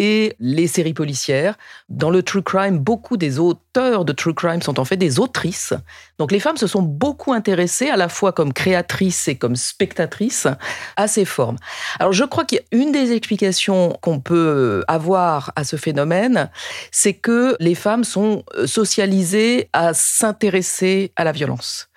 et 0.00 0.34
les 0.40 0.66
séries 0.66 0.94
policières. 0.94 1.58
Dans 1.90 2.08
le 2.08 2.22
true 2.22 2.42
crime, 2.42 2.78
beaucoup 2.78 3.18
des 3.18 3.38
auteurs 3.38 4.06
de 4.06 4.14
true 4.14 4.32
crime 4.32 4.62
sont 4.62 4.80
en 4.80 4.86
fait 4.86 4.96
des 4.96 5.20
autrices. 5.20 5.74
Donc 6.18 6.32
les 6.32 6.40
femmes 6.40 6.56
se 6.56 6.66
sont 6.66 6.80
beaucoup 6.80 7.34
intéressées 7.34 7.90
à 7.90 7.98
la 7.98 8.08
fois 8.08 8.32
comme 8.32 8.54
créatrices 8.54 9.28
et 9.28 9.36
comme 9.36 9.56
spectatrices 9.56 10.48
à 10.96 11.06
ces 11.06 11.26
formes. 11.26 11.58
Alors 11.98 12.14
je 12.14 12.24
crois 12.24 12.46
qu'il 12.46 12.56
y 12.56 12.60
a 12.62 12.80
une 12.80 12.92
des 12.92 13.12
explications 13.12 13.98
qu'on 14.00 14.20
peut 14.20 14.84
avoir 14.88 15.52
à 15.54 15.64
ce 15.64 15.76
phénomène, 15.76 16.48
c'est 16.90 17.14
que 17.14 17.54
les 17.60 17.74
femmes 17.74 18.04
sont 18.04 18.42
socialisées 18.64 19.68
à 19.74 19.92
s'intéresser 19.92 21.12
à 21.16 21.24
la 21.24 21.32
violence 21.32 21.90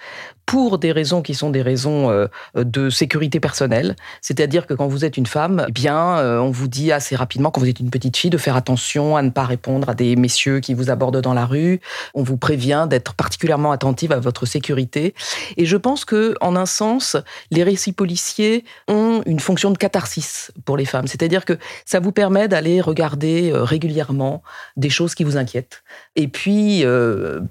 pour 0.45 0.77
des 0.77 0.91
raisons 0.91 1.21
qui 1.21 1.33
sont 1.33 1.49
des 1.49 1.61
raisons 1.61 2.09
euh, 2.09 2.27
de 2.55 2.89
sécurité 2.89 3.39
personnelle. 3.39 3.95
C'est-à-dire 4.21 4.67
que 4.67 4.73
quand 4.73 4.87
vous 4.87 5.05
êtes 5.05 5.17
une 5.17 5.25
femme, 5.25 5.65
eh 5.67 5.71
bien, 5.71 6.17
euh, 6.17 6.39
on 6.39 6.51
vous 6.51 6.67
dit 6.67 6.91
assez 6.91 7.15
rapidement, 7.15 7.51
quand 7.51 7.61
vous 7.61 7.69
êtes 7.69 7.79
une 7.79 7.89
petite 7.89 8.17
fille, 8.17 8.29
de 8.29 8.37
faire 8.37 8.55
attention 8.55 9.15
à 9.15 9.21
ne 9.21 9.29
pas 9.29 9.45
répondre 9.45 9.89
à 9.89 9.93
des 9.93 10.15
messieurs 10.15 10.59
qui 10.59 10.73
vous 10.73 10.89
abordent 10.89 11.21
dans 11.21 11.33
la 11.33 11.45
rue. 11.45 11.79
On 12.13 12.23
vous 12.23 12.37
prévient 12.37 12.87
d'être 12.89 13.13
particulièrement 13.13 13.71
attentive 13.71 14.11
à 14.11 14.19
votre 14.19 14.45
sécurité. 14.45 15.13
Et 15.57 15.65
je 15.65 15.77
pense 15.77 16.05
que, 16.05 16.35
en 16.41 16.55
un 16.55 16.65
sens, 16.65 17.15
les 17.51 17.63
récits 17.63 17.93
policiers 17.93 18.65
ont 18.87 19.21
une 19.25 19.39
fonction 19.39 19.71
de 19.71 19.77
catharsis 19.77 20.51
pour 20.65 20.77
les 20.77 20.85
femmes. 20.85 21.07
C'est-à-dire 21.07 21.45
que 21.45 21.57
ça 21.85 21.99
vous 21.99 22.11
permet 22.11 22.47
d'aller 22.47 22.81
regarder 22.81 23.51
euh, 23.51 23.63
régulièrement 23.63 24.43
des 24.77 24.89
choses 24.89 25.15
qui 25.15 25.23
vous 25.23 25.37
inquiètent. 25.37 25.83
Et 26.15 26.27
puis, 26.27 26.85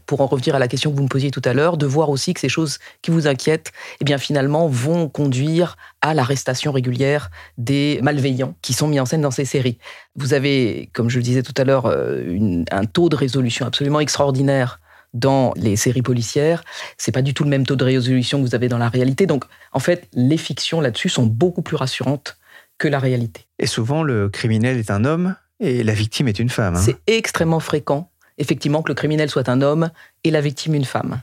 pour 0.07 0.21
en 0.21 0.27
revenir 0.27 0.55
à 0.55 0.59
la 0.59 0.69
question 0.69 0.91
que 0.91 0.97
vous 0.97 1.03
me 1.03 1.09
posiez 1.09 1.31
tout 1.31 1.43
à 1.45 1.53
l'heure, 1.53 1.77
de 1.77 1.87
voir 1.87 2.11
aussi 2.11 2.35
que 2.35 2.41
ces 2.41 2.49
choses 2.49 2.79
qui 3.03 3.11
vous 3.11 3.27
inquiètent, 3.27 3.73
eh 4.01 4.05
bien 4.05 4.19
finalement 4.19 4.69
vont 4.69 5.09
conduire 5.09 5.77
à 6.01 6.15
l'arrestation 6.15 6.73
régulière 6.73 7.31
des 7.59 8.01
malveillants 8.03 8.55
qui 8.62 8.73
sont 8.73 8.89
mis 8.89 9.01
en 9.01 9.07
scène 9.07 9.23
dans 9.23 9.31
ces 9.31 9.45
séries. 9.45 9.79
Vous 10.17 10.35
avez, 10.35 10.91
comme 10.93 11.09
je 11.09 11.19
le 11.19 11.23
disais 11.23 11.43
tout 11.43 11.55
à 11.57 11.65
l'heure, 11.65 11.87
euh, 11.87 12.65
un 12.71 12.85
taux 12.85 13.09
de 13.09 13.17
résolution 13.17 13.67
absolument 13.67 14.01
extraordinaire 14.01 14.81
dans 15.15 15.53
les 15.57 15.77
séries 15.77 16.03
policières. 16.03 16.65
C'est 16.97 17.12
pas 17.12 17.23
du 17.23 17.35
tout 17.35 17.45
le 17.45 17.51
même 17.51 17.67
taux 17.67 17.77
de 17.77 17.85
résolution 17.85 18.39
que 18.39 18.47
vous 18.47 18.55
avez 18.55 18.69
dans 18.69 18.79
la 18.79 18.89
réalité. 18.89 19.27
Donc, 19.27 19.45
en 19.73 19.79
fait, 19.79 20.09
les 20.15 20.37
fictions 20.37 20.81
là-dessus 20.81 21.09
sont 21.09 21.27
beaucoup 21.27 21.62
plus 21.62 21.77
rassurantes 21.77 22.39
que 22.79 22.89
la 22.89 22.99
réalité. 22.99 23.47
Et 23.59 23.67
souvent, 23.67 24.03
le 24.03 24.29
criminel 24.29 24.79
est 24.79 24.91
un 24.91 25.05
homme 25.05 25.37
et 25.61 25.85
la 25.85 25.93
victime 25.93 26.29
est 26.29 26.39
une 26.39 26.49
femme. 26.49 26.77
Hein. 26.77 26.83
C'est 26.83 26.97
extrêmement 27.07 27.61
fréquent, 27.61 28.11
effectivement, 28.39 28.83
que 28.83 28.89
le 28.89 28.95
criminel 28.95 29.31
soit 29.31 29.49
un 29.49 29.61
homme 29.61 29.91
et 30.25 30.31
la 30.31 30.41
victime 30.41 30.75
une 30.75 30.85
femme. 30.85 31.23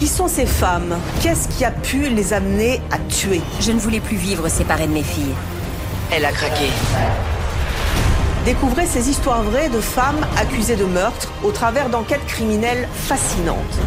Qui 0.00 0.08
sont 0.08 0.28
ces 0.28 0.46
femmes? 0.46 0.96
Qu'est-ce 1.20 1.46
qui 1.46 1.62
a 1.62 1.70
pu 1.70 2.08
les 2.08 2.32
amener 2.32 2.80
à 2.90 2.96
tuer? 3.10 3.42
Je 3.60 3.70
ne 3.70 3.78
voulais 3.78 4.00
plus 4.00 4.16
vivre 4.16 4.48
séparée 4.48 4.86
de 4.86 4.94
mes 4.94 5.02
filles. 5.02 5.34
Elle 6.10 6.24
a 6.24 6.32
craqué. 6.32 6.68
Découvrez 8.46 8.86
ces 8.86 9.10
histoires 9.10 9.42
vraies 9.42 9.68
de 9.68 9.78
femmes 9.78 10.26
accusées 10.38 10.76
de 10.76 10.86
meurtre 10.86 11.30
au 11.44 11.50
travers 11.50 11.90
d'enquêtes 11.90 12.24
criminelles 12.26 12.88
fascinantes. 12.94 13.78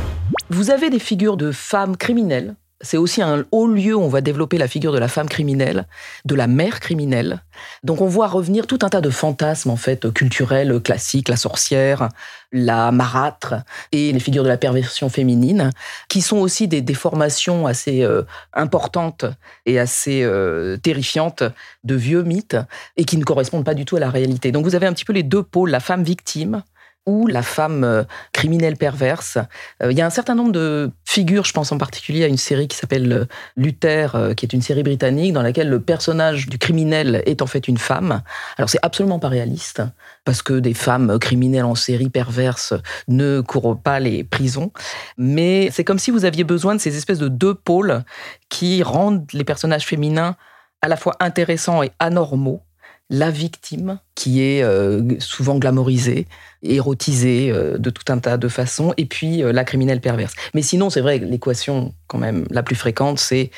Vous 0.51 0.69
avez 0.69 0.91
des 0.91 0.99
figures 0.99 1.35
de 1.35 1.51
femmes 1.51 1.97
criminelles 1.97 2.53
c'est 2.83 2.97
aussi 2.97 3.21
un 3.21 3.45
haut 3.51 3.67
lieu 3.67 3.95
où 3.95 4.01
on 4.01 4.09
va 4.09 4.21
développer 4.21 4.57
la 4.57 4.67
figure 4.67 4.91
de 4.91 4.99
la 4.99 5.07
femme 5.07 5.29
criminelle, 5.29 5.87
de 6.25 6.35
la 6.35 6.47
mère 6.47 6.79
criminelle. 6.79 7.41
Donc 7.83 8.01
on 8.01 8.07
voit 8.07 8.27
revenir 8.27 8.67
tout 8.67 8.79
un 8.83 8.89
tas 8.89 9.01
de 9.01 9.09
fantasmes 9.09 9.71
en 9.71 9.77
fait 9.77 10.11
culturels 10.11 10.81
classiques, 10.81 11.29
la 11.29 11.37
sorcière, 11.37 12.09
la 12.51 12.91
marâtre 12.91 13.55
et 13.91 14.11
les 14.11 14.19
figures 14.19 14.43
de 14.43 14.49
la 14.49 14.57
perversion 14.57 15.09
féminine, 15.09 15.71
qui 16.09 16.21
sont 16.21 16.37
aussi 16.37 16.67
des 16.67 16.81
déformations 16.81 17.65
assez 17.65 18.03
euh, 18.03 18.23
importantes 18.53 19.25
et 19.65 19.79
assez 19.79 20.21
euh, 20.23 20.77
terrifiantes 20.77 21.43
de 21.83 21.95
vieux 21.95 22.23
mythes 22.23 22.57
et 22.97 23.05
qui 23.05 23.17
ne 23.17 23.23
correspondent 23.23 23.65
pas 23.65 23.73
du 23.73 23.85
tout 23.85 23.95
à 23.95 23.99
la 23.99 24.09
réalité. 24.09 24.51
Donc 24.51 24.65
vous 24.65 24.75
avez 24.75 24.85
un 24.85 24.93
petit 24.93 25.05
peu 25.05 25.13
les 25.13 25.23
deux 25.23 25.43
pôles, 25.43 25.69
la 25.69 25.79
femme 25.79 26.03
victime 26.03 26.63
ou 27.05 27.27
la 27.27 27.41
femme 27.41 27.83
euh, 27.83 28.03
criminelle 28.31 28.77
perverse. 28.77 29.37
Euh, 29.81 29.91
il 29.91 29.97
y 29.97 30.01
a 30.01 30.05
un 30.05 30.09
certain 30.09 30.35
nombre 30.35 30.51
de 30.51 30.91
figures, 31.05 31.43
je 31.45 31.51
pense 31.51 31.71
en 31.71 31.77
particulier 31.77 32.23
à 32.23 32.27
une 32.27 32.37
série 32.37 32.67
qui 32.67 32.77
s'appelle 32.77 33.11
euh, 33.11 33.25
Luther, 33.57 34.33
qui 34.37 34.45
est 34.45 34.53
une 34.53 34.61
série 34.61 34.83
britannique 34.83 35.33
dans 35.33 35.41
laquelle 35.41 35.69
le 35.69 35.81
personnage 35.81 36.47
du 36.47 36.57
criminel 36.57 37.21
est 37.25 37.41
en 37.41 37.47
fait 37.47 37.67
une 37.67 37.77
femme. 37.77 38.21
Alors 38.57 38.69
c'est 38.69 38.79
absolument 38.81 39.19
pas 39.19 39.29
réaliste, 39.29 39.81
parce 40.23 40.41
que 40.41 40.53
des 40.53 40.73
femmes 40.73 41.19
criminelles 41.19 41.65
en 41.65 41.75
série 41.75 42.09
perverse 42.09 42.73
ne 43.07 43.41
courent 43.41 43.79
pas 43.79 43.99
les 43.99 44.23
prisons, 44.23 44.71
mais 45.17 45.69
c'est 45.71 45.83
comme 45.83 45.99
si 45.99 46.11
vous 46.11 46.25
aviez 46.25 46.43
besoin 46.43 46.75
de 46.75 46.79
ces 46.79 46.95
espèces 46.95 47.19
de 47.19 47.27
deux 47.27 47.53
pôles 47.53 48.03
qui 48.49 48.83
rendent 48.83 49.25
les 49.33 49.43
personnages 49.43 49.85
féminins 49.85 50.35
à 50.81 50.87
la 50.87 50.97
fois 50.97 51.15
intéressants 51.19 51.83
et 51.83 51.91
anormaux 51.99 52.61
la 53.09 53.31
victime 53.31 53.99
qui 54.15 54.41
est 54.41 54.63
euh, 54.63 55.19
souvent 55.19 55.57
glamorisée, 55.57 56.27
érotisée 56.61 57.51
euh, 57.51 57.77
de 57.77 57.89
tout 57.89 58.11
un 58.11 58.19
tas 58.19 58.37
de 58.37 58.47
façons, 58.47 58.93
et 58.97 59.05
puis 59.05 59.43
euh, 59.43 59.51
la 59.51 59.63
criminelle 59.63 60.01
perverse. 60.01 60.33
Mais 60.53 60.61
sinon, 60.61 60.89
c'est 60.89 61.01
vrai, 61.01 61.19
l'équation 61.19 61.93
quand 62.07 62.17
même 62.17 62.45
la 62.49 62.63
plus 62.63 62.75
fréquente, 62.75 63.19
c'est 63.19 63.51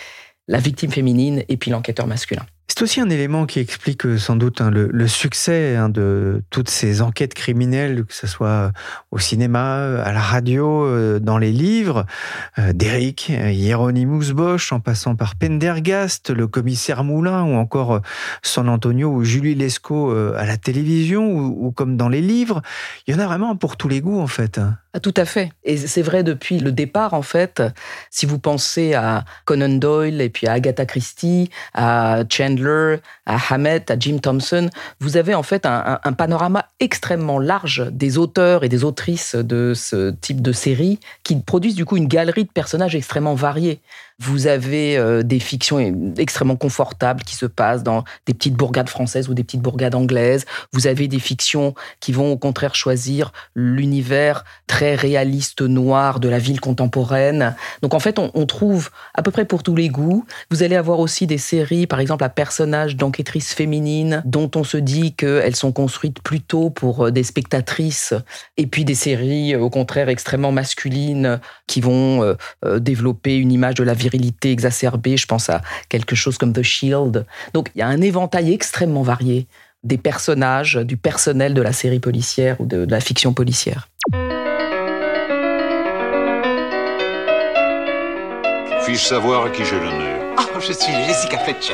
la 0.48 0.60
victime 0.60 0.92
féminine 0.92 1.44
et 1.48 1.58
puis 1.58 1.72
l'enquêteur 1.72 2.08
masculin. 2.08 2.46
C'est 2.68 2.82
aussi 2.82 3.00
un 3.00 3.10
élément 3.10 3.46
qui 3.46 3.60
explique 3.60 4.06
euh, 4.06 4.18
sans 4.18 4.36
doute 4.36 4.60
hein, 4.60 4.72
le, 4.72 5.08
succès 5.08 5.76
hein, 5.76 5.88
de 5.88 6.42
toutes 6.50 6.70
ces 6.70 7.02
enquêtes 7.02 7.36
criminelles, 7.36 8.06
que 8.06 8.14
ce 8.14 8.26
soit 8.26 8.72
au 9.12 9.20
cinéma, 9.20 10.02
à 10.02 10.12
la 10.12 10.20
radio, 10.20 10.84
euh, 10.86 11.20
dans 11.20 11.38
les 11.38 11.52
livres, 11.52 12.06
euh, 12.58 12.74
Hieronymus 12.76 14.32
Bosch, 14.32 14.74
en 14.74 14.80
passant 14.80 15.16
par 15.16 15.36
Pendergast, 15.36 16.32
le 16.32 16.48
commissaire 16.48 17.04
Moulin, 17.04 17.44
ou 17.44 17.54
encore 17.54 18.02
San 18.42 18.68
Antonio 18.68 19.10
ou 19.10 19.24
Julie 19.24 19.56
Lescaut 19.56 20.12
à 20.12 20.46
la 20.46 20.58
télévision, 20.58 21.32
ou, 21.32 21.72
comme 21.72 21.98
dans 21.98 22.10
les 22.10 22.22
livres. 22.22 22.62
Il 23.08 23.16
y 23.16 23.18
en 23.18 23.20
a 23.22 23.28
vraiment 23.28 23.56
pour 23.56 23.78
tous 23.78 23.88
les 23.88 24.02
goûts, 24.02 24.20
en 24.20 24.28
fait. 24.28 24.60
Ah, 24.94 25.00
tout 25.00 25.14
à 25.18 25.26
fait. 25.26 25.52
Et 25.64 25.78
c'est 25.78 26.02
vrai 26.02 26.24
depuis 26.24 26.60
le 26.60 26.72
départ, 26.72 27.14
en 27.14 27.22
fait. 27.22 27.62
Si 28.10 28.26
vous 28.26 28.40
pensez 28.40 28.94
à 28.94 29.26
Conan 29.44 29.78
Doyle 29.78 30.22
et 30.22 30.30
puis 30.30 30.48
à 30.48 30.54
Agatha 30.54 30.86
Christie, 30.86 31.50
à 31.74 32.24
À 33.26 33.38
Hammett, 33.50 33.90
à 33.92 33.98
Jim 34.00 34.20
Thompson, 34.22 34.70
vous 35.00 35.18
avez 35.18 35.34
en 35.34 35.44
fait 35.44 35.66
un 35.66 36.14
panorama 36.14 36.66
extrêmement 36.80 37.40
large 37.40 37.88
des 37.92 38.18
auteurs 38.18 38.64
et 38.64 38.70
des 38.70 38.84
autrices 38.84 39.36
de 39.36 39.74
ce 39.76 40.12
type 40.12 40.42
de 40.42 40.52
série 40.52 41.00
qui 41.24 41.36
produisent 41.36 41.76
du 41.76 41.86
coup 41.86 41.98
une 41.98 42.08
galerie 42.08 42.46
de 42.46 42.52
personnages 42.52 42.96
extrêmement 42.96 43.36
variés. 43.36 43.82
Vous 44.20 44.48
avez 44.48 44.98
euh, 44.98 45.24
des 45.24 45.40
fictions 45.40 45.78
extrêmement 46.18 46.56
confortables 46.56 47.24
qui 47.24 47.36
se 47.36 47.46
passent 47.46 47.84
dans 47.84 48.06
des 48.26 48.34
petites 48.34 48.54
bourgades 48.54 48.88
françaises 48.88 49.28
ou 49.28 49.34
des 49.34 49.44
petites 49.44 49.62
bourgades 49.62 49.94
anglaises. 49.94 50.46
Vous 50.72 50.88
avez 50.88 51.10
des 51.10 51.20
fictions 51.20 51.76
qui 52.00 52.14
vont 52.14 52.32
au 52.32 52.38
contraire 52.38 52.76
choisir 52.76 53.34
l'univers 53.56 54.46
très 54.68 54.96
réaliste 54.96 55.62
noir 55.62 56.22
de 56.22 56.30
la 56.30 56.40
ville 56.40 56.62
contemporaine. 56.62 57.56
Donc 57.82 57.94
en 57.94 58.00
fait, 58.00 58.18
on, 58.18 58.46
trouve 58.46 58.90
à 59.16 59.22
peu 59.22 59.32
près 59.32 59.44
pour 59.44 59.64
tous 59.64 59.76
les 59.76 59.90
goûts. 59.90 60.26
Vous 60.50 60.64
allez 60.64 60.76
avoir 60.76 61.00
aussi 61.00 61.28
des 61.28 61.40
séries, 61.40 61.88
par 61.88 62.00
exemple, 62.00 62.24
à 62.24 62.30
personnages 62.30 62.96
d'enquêtrices 62.96 63.54
féminines 63.54 64.22
dont 64.24 64.52
on 64.56 64.64
se 64.64 64.78
dit 64.78 65.14
qu'elles 65.14 65.56
sont 65.56 65.72
construites 65.74 66.22
plutôt 66.22 66.70
pour 66.70 67.08
euh, 67.08 67.12
des 67.12 67.24
spectatrices, 67.24 68.14
et 68.56 68.68
puis 68.68 68.86
des 68.86 68.96
séries 68.96 69.56
au 69.56 69.70
contraire 69.70 70.08
extrêmement 70.08 70.52
masculines 70.52 71.40
qui 71.68 71.82
vont 71.82 72.24
euh, 72.24 72.80
développer 72.80 73.36
une 73.36 73.52
image 73.52 73.76
de 73.76 73.84
la 73.84 73.94
vie 73.94 74.05
virilité 74.06 74.52
exacerbée, 74.52 75.18
je 75.18 75.26
pense 75.26 75.50
à 75.50 75.62
quelque 75.90 76.16
chose 76.16 76.38
comme 76.38 76.54
The 76.54 76.62
Shield. 76.62 77.26
Donc 77.54 77.72
il 77.76 77.80
y 77.80 77.82
a 77.82 77.88
un 77.88 78.02
éventail 78.02 78.54
extrêmement 78.54 79.02
varié 79.02 79.48
des 79.84 79.98
personnages, 79.98 80.76
du 80.76 80.98
personnel 80.98 81.54
de 81.54 81.62
la 81.62 81.74
série 81.74 82.00
policière 82.00 82.60
ou 82.60 82.66
de, 82.66 82.86
la 82.90 83.00
fiction 83.00 83.34
policière. 83.34 83.88
Puis-je 88.84 89.04
savoir 89.04 89.46
à 89.46 89.50
qui 89.50 89.66
j'ai 89.66 89.80
l'honneur? 89.80 90.22
Oh, 90.38 90.60
je 90.60 90.72
suis 90.72 90.94
Jessica 91.08 91.40
Fletcher. 91.40 91.74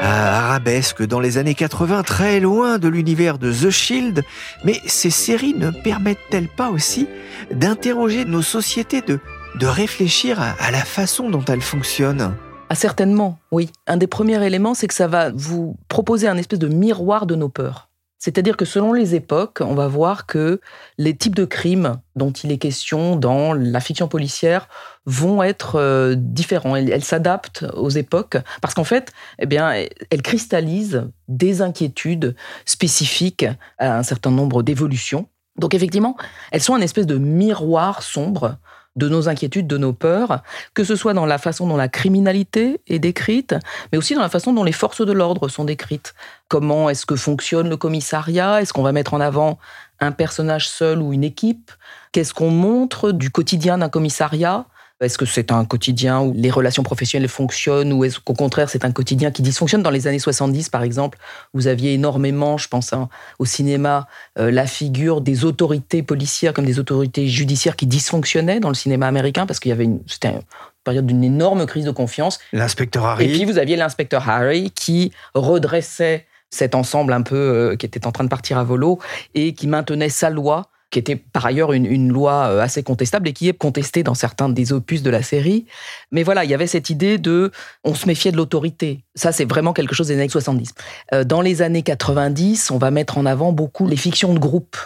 Ah, 0.00 0.48
arabesque 0.48 1.02
dans 1.02 1.20
les 1.20 1.38
années 1.38 1.54
80, 1.54 2.02
très 2.02 2.40
loin 2.40 2.78
de 2.78 2.88
l'univers 2.88 3.38
de 3.38 3.52
The 3.52 3.70
Shield, 3.70 4.22
mais 4.64 4.80
ces 4.86 5.10
séries 5.10 5.54
ne 5.54 5.70
permettent-elles 5.70 6.48
pas 6.48 6.70
aussi 6.70 7.08
d'interroger 7.50 8.24
nos 8.24 8.42
sociétés 8.42 9.00
de 9.00 9.20
de 9.58 9.66
réfléchir 9.66 10.40
à, 10.40 10.70
la 10.70 10.84
façon 10.84 11.30
dont 11.30 11.44
elle 11.44 11.62
fonctionne. 11.62 12.34
Ah, 12.68 12.74
certainement, 12.74 13.38
oui. 13.52 13.70
Un 13.86 13.96
des 13.96 14.06
premiers 14.06 14.44
éléments, 14.44 14.74
c'est 14.74 14.86
que 14.86 14.94
ça 14.94 15.06
va 15.06 15.30
vous 15.30 15.76
proposer 15.88 16.28
un 16.28 16.36
espèce 16.36 16.58
de 16.58 16.68
miroir 16.68 17.26
de 17.26 17.34
nos 17.34 17.48
peurs. 17.48 17.88
C'est-à-dire 18.18 18.56
que 18.56 18.64
selon 18.64 18.92
les 18.92 19.14
époques, 19.14 19.58
on 19.60 19.74
va 19.74 19.86
voir 19.86 20.26
que 20.26 20.60
les 20.98 21.14
types 21.14 21.34
de 21.34 21.44
crimes 21.44 22.00
dont 22.16 22.32
il 22.32 22.50
est 22.50 22.58
question 22.58 23.14
dans 23.14 23.52
la 23.52 23.80
fiction 23.80 24.08
policière 24.08 24.68
vont 25.04 25.42
être 25.42 25.76
euh, 25.76 26.14
différents. 26.16 26.76
Elles, 26.76 27.04
s'adaptent 27.04 27.64
aux 27.74 27.90
époques 27.90 28.38
parce 28.62 28.74
qu'en 28.74 28.84
fait, 28.84 29.12
eh 29.38 29.46
bien, 29.46 29.70
elles 29.70 30.22
cristallisent 30.22 31.04
des 31.28 31.62
inquiétudes 31.62 32.34
spécifiques 32.64 33.46
à 33.78 33.98
un 33.98 34.02
certain 34.02 34.30
nombre 34.30 34.62
d'évolutions. 34.62 35.28
Donc 35.58 35.74
effectivement, 35.74 36.16
elles 36.52 36.62
sont 36.62 36.74
un 36.74 36.80
espèce 36.80 37.06
de 37.06 37.18
miroir 37.18 38.02
sombre 38.02 38.58
de 38.96 39.08
nos 39.08 39.28
inquiétudes, 39.28 39.66
de 39.66 39.78
nos 39.78 39.92
peurs, 39.92 40.42
que 40.74 40.84
ce 40.84 40.96
soit 40.96 41.14
dans 41.14 41.26
la 41.26 41.38
façon 41.38 41.66
dont 41.66 41.76
la 41.76 41.88
criminalité 41.88 42.80
est 42.88 42.98
décrite, 42.98 43.54
mais 43.92 43.98
aussi 43.98 44.14
dans 44.14 44.22
la 44.22 44.28
façon 44.28 44.52
dont 44.52 44.64
les 44.64 44.72
forces 44.72 45.04
de 45.04 45.12
l'ordre 45.12 45.48
sont 45.48 45.64
décrites. 45.64 46.14
Comment 46.48 46.90
est-ce 46.90 47.06
que 47.06 47.16
fonctionne 47.16 47.68
le 47.68 47.76
commissariat? 47.76 48.60
Est-ce 48.60 48.72
qu'on 48.72 48.82
va 48.82 48.92
mettre 48.92 49.14
en 49.14 49.20
avant 49.20 49.58
un 50.00 50.12
personnage 50.12 50.68
seul 50.68 51.00
ou 51.00 51.12
une 51.12 51.24
équipe? 51.24 51.70
Qu'est-ce 52.12 52.34
qu'on 52.34 52.50
montre 52.50 53.12
du 53.12 53.30
quotidien 53.30 53.78
d'un 53.78 53.88
commissariat? 53.88 54.66
Est-ce 55.00 55.18
que 55.18 55.26
c'est 55.26 55.52
un 55.52 55.64
quotidien 55.64 56.20
où 56.20 56.32
les 56.34 56.50
relations 56.50 56.82
professionnelles 56.82 57.28
fonctionnent 57.28 57.92
ou 57.92 58.04
est-ce 58.04 58.18
qu'au 58.18 58.32
contraire 58.32 58.70
c'est 58.70 58.84
un 58.84 58.92
quotidien 58.92 59.30
qui 59.30 59.42
dysfonctionne? 59.42 59.82
Dans 59.82 59.90
les 59.90 60.06
années 60.06 60.18
70 60.18 60.70
par 60.70 60.82
exemple, 60.82 61.18
vous 61.52 61.66
aviez 61.66 61.92
énormément, 61.92 62.56
je 62.56 62.68
pense 62.68 62.92
hein, 62.92 63.08
au 63.38 63.44
cinéma, 63.44 64.06
euh, 64.38 64.50
la 64.50 64.66
figure 64.66 65.20
des 65.20 65.44
autorités 65.44 66.02
policières 66.02 66.54
comme 66.54 66.64
des 66.64 66.78
autorités 66.78 67.28
judiciaires 67.28 67.76
qui 67.76 67.86
dysfonctionnaient 67.86 68.60
dans 68.60 68.68
le 68.68 68.74
cinéma 68.74 69.06
américain 69.06 69.44
parce 69.44 69.60
qu'il 69.60 69.68
y 69.68 69.72
avait 69.72 69.84
une, 69.84 70.00
c'était 70.06 70.28
une 70.28 70.40
période 70.84 71.06
d'une 71.06 71.24
énorme 71.24 71.66
crise 71.66 71.84
de 71.84 71.90
confiance. 71.90 72.38
L'inspecteur 72.52 73.04
Harry. 73.04 73.26
Et 73.26 73.28
puis 73.28 73.44
vous 73.44 73.58
aviez 73.58 73.76
l'inspecteur 73.76 74.28
Harry 74.28 74.70
qui 74.70 75.12
redressait 75.34 76.26
cet 76.50 76.74
ensemble 76.74 77.12
un 77.12 77.22
peu 77.22 77.36
euh, 77.36 77.76
qui 77.76 77.84
était 77.84 78.06
en 78.06 78.12
train 78.12 78.24
de 78.24 78.30
partir 78.30 78.56
à 78.56 78.64
volo 78.64 78.98
et 79.34 79.52
qui 79.52 79.66
maintenait 79.66 80.08
sa 80.08 80.30
loi 80.30 80.70
qui 80.96 81.00
était 81.00 81.16
par 81.16 81.44
ailleurs 81.44 81.74
une, 81.74 82.10
loi 82.10 82.48
euh, 82.48 82.60
assez 82.62 82.82
contestable 82.82 83.28
et 83.28 83.34
qui 83.34 83.50
est 83.50 83.52
contestée 83.52 84.02
dans 84.02 84.14
certains 84.14 84.48
des 84.48 84.72
opus 84.72 85.02
de 85.02 85.10
la 85.10 85.22
série. 85.22 85.66
Mais 86.10 86.22
voilà, 86.22 86.42
il 86.44 86.50
y 86.50 86.54
avait 86.54 86.66
cette 86.66 86.88
idée 86.88 87.18
de 87.18 87.52
on 87.84 87.94
se 87.94 88.06
méfiait 88.06 88.32
de 88.32 88.38
l'autorité. 88.38 89.04
Ça, 89.14 89.30
c'est 89.30 89.44
vraiment 89.44 89.74
quelque 89.74 89.94
chose 89.94 90.08
des 90.08 90.14
années 90.14 90.30
70. 90.30 90.72
Euh, 91.12 91.22
dans 91.24 91.42
les 91.42 91.60
années 91.60 91.82
90, 91.82 92.70
on 92.70 92.78
va 92.78 92.90
mettre 92.90 93.18
en 93.18 93.26
avant 93.26 93.52
beaucoup 93.52 93.86
les 93.86 93.96
fictions 93.96 94.32
de 94.32 94.38
groupe 94.38 94.78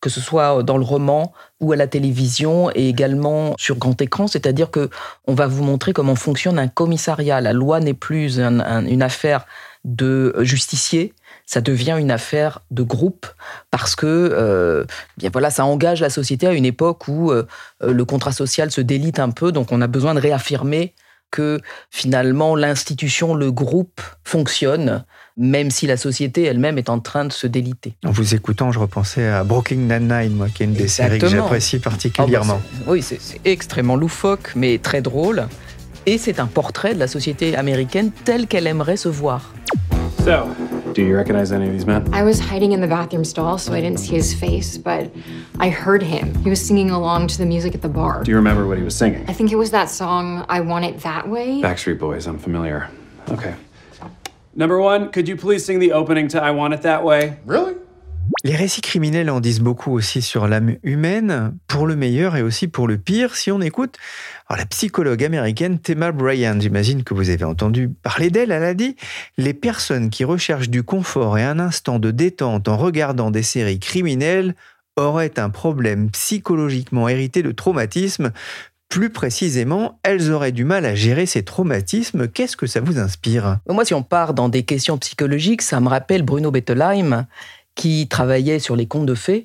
que 0.00 0.10
ce 0.10 0.20
soit 0.20 0.62
dans 0.62 0.78
le 0.78 0.84
roman 0.84 1.32
ou 1.58 1.72
à 1.72 1.76
la 1.76 1.88
télévision 1.88 2.70
et 2.72 2.88
également 2.88 3.54
sur 3.58 3.76
grand 3.78 4.00
écran, 4.00 4.28
c'est-à-dire 4.28 4.70
que 4.70 4.90
on 5.26 5.34
va 5.34 5.48
vous 5.48 5.64
montrer 5.64 5.92
comment 5.92 6.14
fonctionne 6.14 6.56
un 6.56 6.68
commissariat. 6.68 7.40
La 7.40 7.52
loi 7.52 7.80
n'est 7.80 7.94
plus 7.94 8.38
une 8.38 9.02
affaire 9.02 9.44
de 9.84 10.36
justicier, 10.38 11.14
ça 11.48 11.62
devient 11.62 11.96
une 11.98 12.10
affaire 12.10 12.60
de 12.70 12.82
groupe 12.82 13.26
parce 13.70 13.96
que 13.96 14.06
euh, 14.06 14.84
bien 15.16 15.30
voilà, 15.32 15.50
ça 15.50 15.64
engage 15.64 16.02
la 16.02 16.10
société 16.10 16.46
à 16.46 16.52
une 16.52 16.66
époque 16.66 17.08
où 17.08 17.30
euh, 17.30 17.46
euh, 17.82 17.90
le 17.94 18.04
contrat 18.04 18.32
social 18.32 18.70
se 18.70 18.82
délite 18.82 19.18
un 19.18 19.30
peu, 19.30 19.50
donc 19.50 19.72
on 19.72 19.80
a 19.80 19.86
besoin 19.86 20.14
de 20.14 20.20
réaffirmer 20.20 20.94
que 21.30 21.58
finalement 21.90 22.54
l'institution, 22.54 23.34
le 23.34 23.50
groupe 23.50 24.02
fonctionne, 24.24 25.04
même 25.38 25.70
si 25.70 25.86
la 25.86 25.96
société 25.96 26.44
elle-même 26.44 26.76
est 26.76 26.90
en 26.90 27.00
train 27.00 27.24
de 27.24 27.32
se 27.32 27.46
déliter. 27.46 27.96
En 28.04 28.10
vous 28.10 28.34
écoutant, 28.34 28.70
je 28.70 28.78
repensais 28.78 29.26
à 29.26 29.42
Brooklyn 29.42 29.76
Nine-Nine, 29.76 30.34
moi, 30.34 30.48
qui 30.50 30.62
est 30.62 30.66
une 30.66 30.74
des 30.74 30.88
séries 30.88 31.18
que 31.18 31.28
j'apprécie 31.28 31.78
particulièrement. 31.78 32.60
Ah 32.62 32.78
bah 32.80 32.92
oui, 32.92 33.02
c'est 33.02 33.18
extrêmement 33.46 33.96
loufoque, 33.96 34.52
mais 34.54 34.78
très 34.78 35.00
drôle. 35.00 35.48
Et 36.04 36.18
c'est 36.18 36.40
un 36.40 36.46
portrait 36.46 36.94
de 36.94 36.98
la 36.98 37.08
société 37.08 37.56
américaine 37.56 38.10
telle 38.24 38.46
qu'elle 38.46 38.66
aimerait 38.66 38.98
se 38.98 39.08
voir. 39.08 39.52
So, 40.24 40.46
do 40.98 41.04
you 41.04 41.14
recognize 41.14 41.52
any 41.52 41.68
of 41.68 41.72
these 41.72 41.86
men? 41.86 42.12
I 42.12 42.24
was 42.24 42.40
hiding 42.40 42.72
in 42.72 42.80
the 42.80 42.88
bathroom 42.88 43.24
stall, 43.24 43.56
so 43.56 43.72
I 43.72 43.80
didn't 43.80 44.00
see 44.00 44.16
his 44.16 44.34
face, 44.34 44.76
but 44.76 45.08
I 45.60 45.68
heard 45.68 46.02
him. 46.02 46.34
He 46.42 46.50
was 46.50 46.60
singing 46.60 46.90
along 46.90 47.28
to 47.28 47.38
the 47.38 47.46
music 47.46 47.76
at 47.76 47.82
the 47.82 47.88
bar. 47.88 48.24
Do 48.24 48.32
you 48.32 48.36
remember 48.36 48.66
what 48.66 48.78
he 48.78 48.82
was 48.82 48.96
singing? 48.96 49.24
I 49.28 49.32
think 49.32 49.52
it 49.52 49.54
was 49.54 49.70
that 49.70 49.90
song, 49.90 50.44
I 50.48 50.58
Want 50.58 50.84
It 50.84 50.98
That 51.02 51.28
Way. 51.28 51.62
Backstreet 51.62 52.00
Boys, 52.00 52.26
I'm 52.26 52.36
familiar. 52.36 52.90
Okay. 53.28 53.54
Number 54.56 54.80
one, 54.80 55.12
could 55.12 55.28
you 55.28 55.36
please 55.36 55.64
sing 55.64 55.78
the 55.78 55.92
opening 55.92 56.26
to 56.28 56.42
I 56.42 56.50
Want 56.50 56.74
It 56.74 56.82
That 56.82 57.04
Way? 57.04 57.38
Really? 57.44 57.76
Les 58.44 58.54
récits 58.54 58.80
criminels 58.80 59.30
en 59.30 59.40
disent 59.40 59.60
beaucoup 59.60 59.92
aussi 59.92 60.22
sur 60.22 60.46
l'âme 60.46 60.76
humaine, 60.84 61.56
pour 61.66 61.86
le 61.88 61.96
meilleur 61.96 62.36
et 62.36 62.42
aussi 62.42 62.68
pour 62.68 62.86
le 62.86 62.96
pire. 62.96 63.34
Si 63.34 63.50
on 63.50 63.60
écoute 63.60 63.96
la 64.48 64.64
psychologue 64.64 65.24
américaine 65.24 65.78
Thema 65.78 66.12
Bryan, 66.12 66.60
j'imagine 66.60 67.02
que 67.02 67.14
vous 67.14 67.30
avez 67.30 67.44
entendu 67.44 67.88
parler 67.88 68.30
d'elle, 68.30 68.52
elle 68.52 68.64
a 68.64 68.74
dit 68.74 68.96
Les 69.36 69.54
personnes 69.54 70.08
qui 70.08 70.24
recherchent 70.24 70.70
du 70.70 70.84
confort 70.84 71.36
et 71.36 71.42
un 71.42 71.58
instant 71.58 71.98
de 71.98 72.10
détente 72.10 72.68
en 72.68 72.76
regardant 72.76 73.30
des 73.30 73.42
séries 73.42 73.80
criminelles 73.80 74.54
auraient 74.96 75.38
un 75.38 75.50
problème 75.50 76.10
psychologiquement 76.10 77.08
hérité 77.08 77.42
de 77.42 77.52
traumatisme. 77.52 78.32
Plus 78.88 79.10
précisément, 79.10 80.00
elles 80.02 80.30
auraient 80.32 80.52
du 80.52 80.64
mal 80.64 80.86
à 80.86 80.94
gérer 80.94 81.26
ces 81.26 81.42
traumatismes. 81.42 82.26
Qu'est-ce 82.26 82.56
que 82.56 82.66
ça 82.66 82.80
vous 82.80 82.98
inspire? 82.98 83.58
Moi, 83.68 83.84
si 83.84 83.92
on 83.92 84.02
part 84.02 84.32
dans 84.32 84.48
des 84.48 84.62
questions 84.62 84.96
psychologiques, 84.96 85.60
ça 85.60 85.78
me 85.80 85.88
rappelle 85.88 86.22
Bruno 86.22 86.50
Bettelheim, 86.50 87.26
qui 87.78 88.08
travaillait 88.08 88.58
sur 88.58 88.74
les 88.74 88.86
contes 88.86 89.06
de 89.06 89.14
fées. 89.14 89.44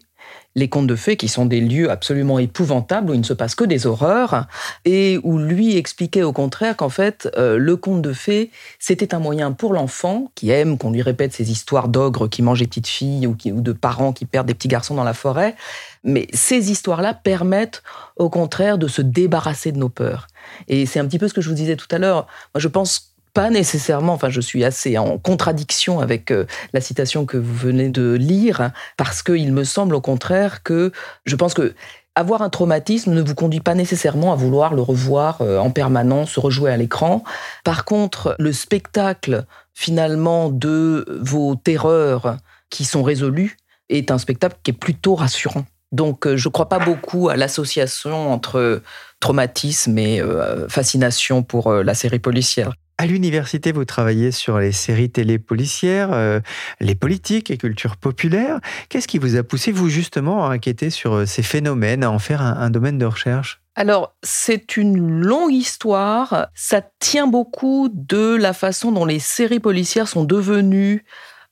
Les 0.55 0.67
contes 0.67 0.87
de 0.87 0.95
fées 0.95 1.17
qui 1.17 1.27
sont 1.27 1.45
des 1.45 1.61
lieux 1.61 1.91
absolument 1.91 2.39
épouvantables 2.39 3.11
où 3.11 3.13
il 3.13 3.19
ne 3.19 3.25
se 3.25 3.33
passe 3.33 3.53
que 3.53 3.63
des 3.63 3.85
horreurs 3.85 4.47
et 4.85 5.19
où 5.23 5.37
lui 5.37 5.77
expliquait 5.77 6.23
au 6.23 6.33
contraire 6.33 6.75
qu'en 6.75 6.89
fait 6.89 7.29
euh, 7.37 7.57
le 7.57 7.75
conte 7.75 8.01
de 8.01 8.13
fées 8.13 8.49
c'était 8.79 9.13
un 9.13 9.19
moyen 9.19 9.51
pour 9.51 9.73
l'enfant 9.73 10.31
qui 10.33 10.49
aime 10.49 10.77
qu'on 10.77 10.91
lui 10.91 11.01
répète 11.01 11.33
ces 11.33 11.51
histoires 11.51 11.89
d'ogres 11.89 12.27
qui 12.27 12.41
mangent 12.41 12.59
des 12.59 12.67
petites 12.67 12.87
filles 12.87 13.27
ou, 13.27 13.35
ou 13.51 13.61
de 13.61 13.71
parents 13.71 14.13
qui 14.13 14.25
perdent 14.25 14.47
des 14.47 14.53
petits 14.55 14.67
garçons 14.67 14.95
dans 14.95 15.03
la 15.03 15.13
forêt. 15.13 15.55
Mais 16.03 16.27
ces 16.33 16.71
histoires-là 16.71 17.13
permettent 17.13 17.83
au 18.15 18.29
contraire 18.29 18.77
de 18.77 18.87
se 18.87 19.01
débarrasser 19.01 19.71
de 19.71 19.77
nos 19.77 19.89
peurs. 19.89 20.27
Et 20.67 20.85
c'est 20.85 20.99
un 20.99 21.05
petit 21.05 21.19
peu 21.19 21.27
ce 21.27 21.33
que 21.33 21.41
je 21.41 21.49
vous 21.49 21.55
disais 21.55 21.75
tout 21.75 21.87
à 21.91 21.99
l'heure. 21.99 22.27
Moi 22.53 22.59
je 22.59 22.67
pense 22.67 23.12
pas 23.33 23.49
nécessairement, 23.49 24.13
enfin 24.13 24.29
je 24.29 24.41
suis 24.41 24.63
assez 24.63 24.97
en 24.97 25.17
contradiction 25.17 25.99
avec 25.99 26.31
euh, 26.31 26.45
la 26.73 26.81
citation 26.81 27.25
que 27.25 27.37
vous 27.37 27.53
venez 27.53 27.89
de 27.89 28.13
lire, 28.13 28.71
parce 28.95 29.23
qu'il 29.23 29.51
me 29.53 29.63
semble 29.63 29.95
au 29.95 30.01
contraire 30.01 30.63
que 30.63 30.91
je 31.25 31.35
pense 31.35 31.53
que 31.53 31.73
avoir 32.15 32.43
un 32.43 32.49
traumatisme 32.49 33.11
ne 33.11 33.21
vous 33.21 33.33
conduit 33.33 33.59
pas 33.59 33.73
nécessairement 33.73 34.33
à 34.33 34.35
vouloir 34.35 34.75
le 34.75 34.83
revoir 34.83 35.41
euh, 35.41 35.57
en 35.57 35.71
permanence, 35.71 36.31
se 36.31 36.39
rejouer 36.39 36.71
à 36.71 36.77
l'écran. 36.77 37.23
Par 37.63 37.85
contre, 37.85 38.35
le 38.37 38.53
spectacle 38.53 39.45
finalement 39.73 40.49
de 40.49 41.05
vos 41.19 41.55
terreurs 41.55 42.37
qui 42.69 42.85
sont 42.85 43.01
résolues 43.01 43.57
est 43.89 44.11
un 44.11 44.19
spectacle 44.19 44.57
qui 44.61 44.69
est 44.69 44.75
plutôt 44.75 45.15
rassurant. 45.15 45.65
Donc 45.91 46.27
euh, 46.27 46.37
je 46.37 46.47
ne 46.47 46.51
crois 46.51 46.69
pas 46.69 46.79
beaucoup 46.79 47.29
à 47.29 47.35
l'association 47.35 48.31
entre 48.31 48.83
traumatisme 49.19 49.97
et 49.97 50.21
fascination 50.67 51.43
pour 51.43 51.71
la 51.71 51.93
série 51.93 52.19
policière. 52.19 52.73
À 52.97 53.07
l'université, 53.07 53.71
vous 53.71 53.85
travaillez 53.85 54.31
sur 54.31 54.59
les 54.59 54.71
séries 54.71 55.09
télé 55.09 55.39
policières, 55.39 56.13
euh, 56.13 56.39
les 56.79 56.93
politiques 56.93 57.49
et 57.49 57.57
culture 57.57 57.97
populaire. 57.97 58.59
Qu'est-ce 58.89 59.07
qui 59.07 59.17
vous 59.17 59.35
a 59.35 59.43
poussé, 59.43 59.71
vous, 59.71 59.89
justement, 59.89 60.45
à 60.45 60.53
inquiéter 60.53 60.91
sur 60.91 61.13
euh, 61.13 61.25
ces 61.25 61.41
phénomènes, 61.41 62.03
à 62.03 62.11
en 62.11 62.19
faire 62.19 62.41
un 62.41 62.69
domaine 62.69 62.99
de 62.99 63.05
recherche? 63.05 63.61
Alors, 63.75 64.13
c'est 64.21 64.77
une 64.77 65.21
longue 65.23 65.53
histoire. 65.53 66.47
Ça 66.53 66.81
tient 66.99 67.25
beaucoup 67.25 67.89
de 67.91 68.35
la 68.35 68.53
façon 68.53 68.91
dont 68.91 69.05
les 69.05 69.19
séries 69.19 69.59
policières 69.59 70.07
sont 70.07 70.23
devenues 70.23 71.03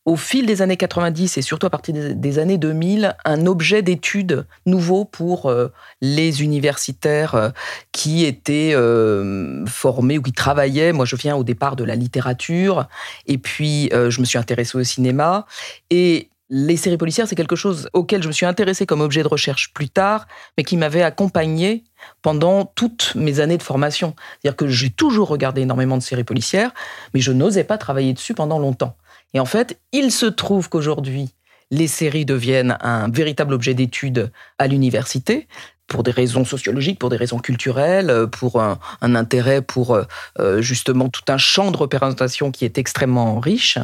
au 0.06 0.16
fil 0.16 0.46
des 0.46 0.62
années 0.62 0.78
90 0.78 1.38
et 1.38 1.42
surtout 1.42 1.68
à 1.68 1.70
partir 1.70 1.94
des 2.16 2.40
années 2.40 2.58
2000, 2.58 3.16
un 3.24 3.46
objet 3.46 3.84
d'étude 3.84 4.46
nouveau 4.66 5.06
pour 5.06 5.46
euh, 5.46 5.72
les 6.02 6.42
universitaires 6.42 7.36
euh, 7.36 7.50
qui 7.92 8.26
étaient 8.26 8.72
euh, 8.74 9.64
formés 9.68 10.18
ou 10.18 10.22
qui 10.24 10.34
travaillaient. 10.34 10.92
Moi, 10.92 11.06
je 11.06 11.16
viens 11.16 11.36
au 11.36 11.44
départ 11.44 11.76
de 11.76 11.84
la 11.84 11.96
littérature 11.96 12.88
et 13.28 13.38
puis 13.38 13.90
je 13.92 14.20
me 14.20 14.26
suis 14.26 14.38
intéressée 14.38 14.78
au 14.78 14.84
cinéma. 14.84 15.46
Et 15.90 16.30
les 16.50 16.76
séries 16.76 16.98
policières, 16.98 17.28
c'est 17.28 17.36
quelque 17.36 17.56
chose 17.56 17.90
auquel 17.94 18.22
je 18.22 18.28
me 18.28 18.34
suis 18.34 18.46
intéressée 18.46 18.86
comme 18.86 19.02
objet 19.02 19.24
de 19.24 19.28
recherche 19.28 19.72
plus 19.74 19.90
tard, 19.90 20.28
mais 20.58 20.64
qui 20.64 20.76
m'avait 20.78 21.02
accompagné 21.02 21.84
pendant 22.22 22.66
toutes 22.66 23.14
mes 23.16 23.40
années 23.40 23.58
de 23.58 23.64
formation. 23.64 24.16
C'est-à-dire 24.42 24.58
que 24.58 24.68
j'ai 24.68 24.90
toujours 24.90 25.30
regardé 25.30 25.62
énormément 25.62 25.98
de 25.98 26.04
séries 26.04 26.26
policières, 26.26 26.72
mais 27.14 27.22
je 27.22 27.32
n'osais 27.32 27.64
pas 27.64 27.78
travailler 27.78 28.14
dessus 28.14 28.34
pendant 28.34 28.60
longtemps. 28.60 28.98
Et 29.34 29.40
en 29.40 29.46
fait, 29.46 29.80
il 29.92 30.12
se 30.12 30.26
trouve 30.26 30.70
qu'aujourd'hui, 30.70 31.30
les 31.72 31.88
séries 31.88 32.26
deviennent 32.26 32.78
un 32.82 33.10
véritable 33.10 33.54
objet 33.54 33.74
d'étude 33.74 34.32
à 34.60 34.68
l'université 34.68 35.48
pour 35.92 36.04
des 36.04 36.12
raisons 36.12 36.46
sociologiques, 36.46 37.00
pour 37.00 37.10
des 37.10 37.18
raisons 37.18 37.40
culturelles, 37.40 38.28
pour 38.32 38.62
un, 38.62 38.80
intérêt 39.02 39.62
pour 39.62 39.94
euh, 39.94 40.04
euh, 40.40 40.62
justement 40.62 41.10
tout 41.10 41.24
un 41.28 41.38
champ 41.38 41.70
de 41.70 41.76
représentation 41.76 42.52
qui 42.52 42.64
est 42.64 42.78
extrêmement 42.78 43.42
riche. 43.42 43.78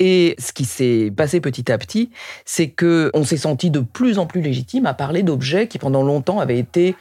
Et 0.00 0.34
ce 0.38 0.52
qui 0.52 0.64
s'est 0.64 1.12
passé 1.16 1.40
petit 1.40 1.70
à 1.70 1.78
petit, 1.78 2.10
c'est 2.44 2.70
que 2.70 3.12
on 3.14 3.22
s'est 3.24 3.36
senti 3.36 3.70
de 3.70 3.80
plus 3.80 4.18
en 4.18 4.26
plus 4.26 4.42
légitime 4.42 4.86
à 4.86 4.94
parler 4.94 5.22
d'objets 5.22 5.68
qui 5.68 5.78
pendant 5.78 6.02
longtemps 6.02 6.40
avaient 6.40 6.58
été 6.58 6.96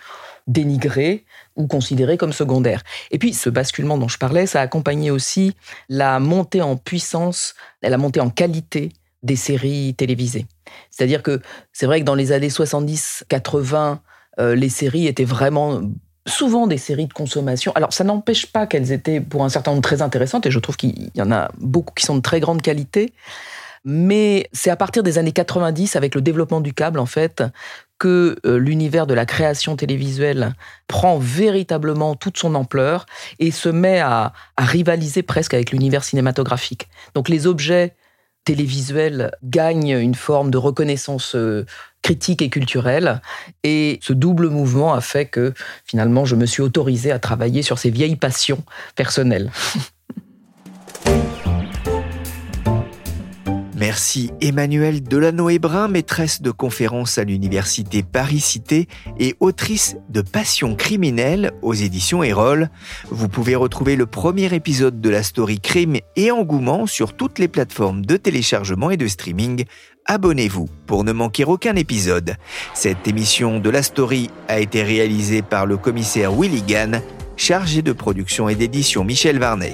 dénigrés 0.47 1.25
ou 1.55 1.67
considérés 1.67 2.17
comme 2.17 2.33
secondaires. 2.33 2.83
Et 3.11 3.17
puis 3.17 3.33
ce 3.33 3.49
basculement 3.49 3.97
dont 3.97 4.07
je 4.07 4.17
parlais, 4.17 4.45
ça 4.45 4.59
a 4.59 4.63
accompagné 4.63 5.11
aussi 5.11 5.55
la 5.89 6.19
montée 6.19 6.61
en 6.61 6.75
puissance, 6.75 7.55
la 7.81 7.97
montée 7.97 8.19
en 8.19 8.29
qualité 8.29 8.91
des 9.23 9.35
séries 9.35 9.95
télévisées. 9.97 10.45
C'est-à-dire 10.91 11.23
que 11.23 11.41
c'est 11.71 11.85
vrai 11.85 12.01
que 12.01 12.05
dans 12.05 12.15
les 12.15 12.31
années 12.31 12.49
70-80, 12.49 13.99
euh, 14.39 14.55
les 14.55 14.69
séries 14.69 15.07
étaient 15.07 15.23
vraiment 15.23 15.81
souvent 16.25 16.67
des 16.67 16.77
séries 16.77 17.07
de 17.07 17.13
consommation. 17.13 17.71
Alors 17.75 17.93
ça 17.93 18.03
n'empêche 18.03 18.45
pas 18.45 18.67
qu'elles 18.67 18.91
étaient 18.91 19.21
pour 19.21 19.43
un 19.43 19.49
certain 19.49 19.71
nombre 19.71 19.83
très 19.83 20.01
intéressantes, 20.01 20.45
et 20.45 20.51
je 20.51 20.59
trouve 20.59 20.77
qu'il 20.77 21.11
y 21.15 21.21
en 21.21 21.31
a 21.31 21.51
beaucoup 21.57 21.93
qui 21.93 22.05
sont 22.05 22.15
de 22.15 22.21
très 22.21 22.39
grande 22.39 22.61
qualité. 22.61 23.13
Mais 23.85 24.47
c'est 24.53 24.69
à 24.69 24.77
partir 24.77 25.03
des 25.03 25.17
années 25.17 25.33
90, 25.33 25.97
avec 25.97 26.15
le 26.15 26.21
développement 26.21 26.61
du 26.61 26.73
câble, 26.73 26.99
en 26.99 27.05
fait, 27.05 27.43
que 28.03 28.35
euh, 28.45 28.57
l'univers 28.57 29.07
de 29.07 29.13
la 29.13 29.25
création 29.25 29.77
télévisuelle 29.77 30.55
prend 30.89 31.19
véritablement 31.19 32.15
toute 32.15 32.37
son 32.37 32.53
ampleur 32.53 33.05
et 33.39 33.49
se 33.49 33.69
met 33.69 34.01
à, 34.01 34.33
rivaliser 34.57 35.23
presque 35.23 35.53
avec 35.53 35.71
l'univers 35.71 36.03
cinématographique. 36.03 36.89
Donc 37.15 37.29
les 37.29 37.47
objets 37.47 37.95
télévisuels 38.43 39.31
gagnent 39.41 39.97
une 39.97 40.15
forme 40.15 40.51
de 40.51 40.57
reconnaissance 40.57 41.33
euh, 41.35 41.65
critique 42.01 42.41
et 42.41 42.49
culturelle. 42.49 43.21
Et 43.63 43.99
ce 44.01 44.11
double 44.11 44.49
mouvement 44.49 44.93
a 44.93 44.99
fait 44.99 45.27
que 45.27 45.53
finalement, 45.85 46.25
je 46.25 46.35
me 46.35 46.45
suis 46.45 46.61
autorisée 46.61 47.13
à 47.13 47.19
travailler 47.19 47.61
sur 47.61 47.79
ces 47.79 47.89
vieilles 47.89 48.17
passions 48.17 48.65
personnelles. 48.97 49.49
Merci 53.83 54.31
Emmanuelle 54.39 55.03
Delano-Hébrun, 55.03 55.89
maîtresse 55.89 56.41
de 56.41 56.51
conférences 56.51 57.17
à 57.17 57.25
l'université 57.25 58.01
Paris-Cité 58.01 58.87
et 59.19 59.35
autrice 59.41 59.97
de 60.07 60.21
Passion 60.21 60.77
criminelle 60.77 61.51
aux 61.61 61.73
éditions 61.73 62.23
Erol. 62.23 62.69
Vous 63.11 63.27
pouvez 63.27 63.55
retrouver 63.55 63.97
le 63.97 64.05
premier 64.05 64.53
épisode 64.55 65.01
de 65.01 65.09
la 65.09 65.21
story 65.21 65.59
Crime 65.59 65.97
et 66.15 66.31
Engouement 66.31 66.85
sur 66.85 67.11
toutes 67.11 67.39
les 67.39 67.49
plateformes 67.49 68.05
de 68.05 68.15
téléchargement 68.15 68.89
et 68.89 68.95
de 68.95 69.05
streaming. 69.05 69.65
Abonnez-vous 70.05 70.69
pour 70.87 71.03
ne 71.03 71.11
manquer 71.11 71.43
aucun 71.43 71.75
épisode. 71.75 72.37
Cette 72.73 73.05
émission 73.05 73.59
de 73.59 73.69
la 73.69 73.83
story 73.83 74.29
a 74.47 74.61
été 74.61 74.81
réalisée 74.81 75.41
par 75.41 75.65
le 75.65 75.75
commissaire 75.75 76.31
Willy 76.31 76.61
Gann, 76.61 77.01
chargé 77.35 77.81
de 77.81 77.91
production 77.91 78.47
et 78.47 78.55
d'édition 78.55 79.03
Michel 79.03 79.39
Varnet. 79.39 79.73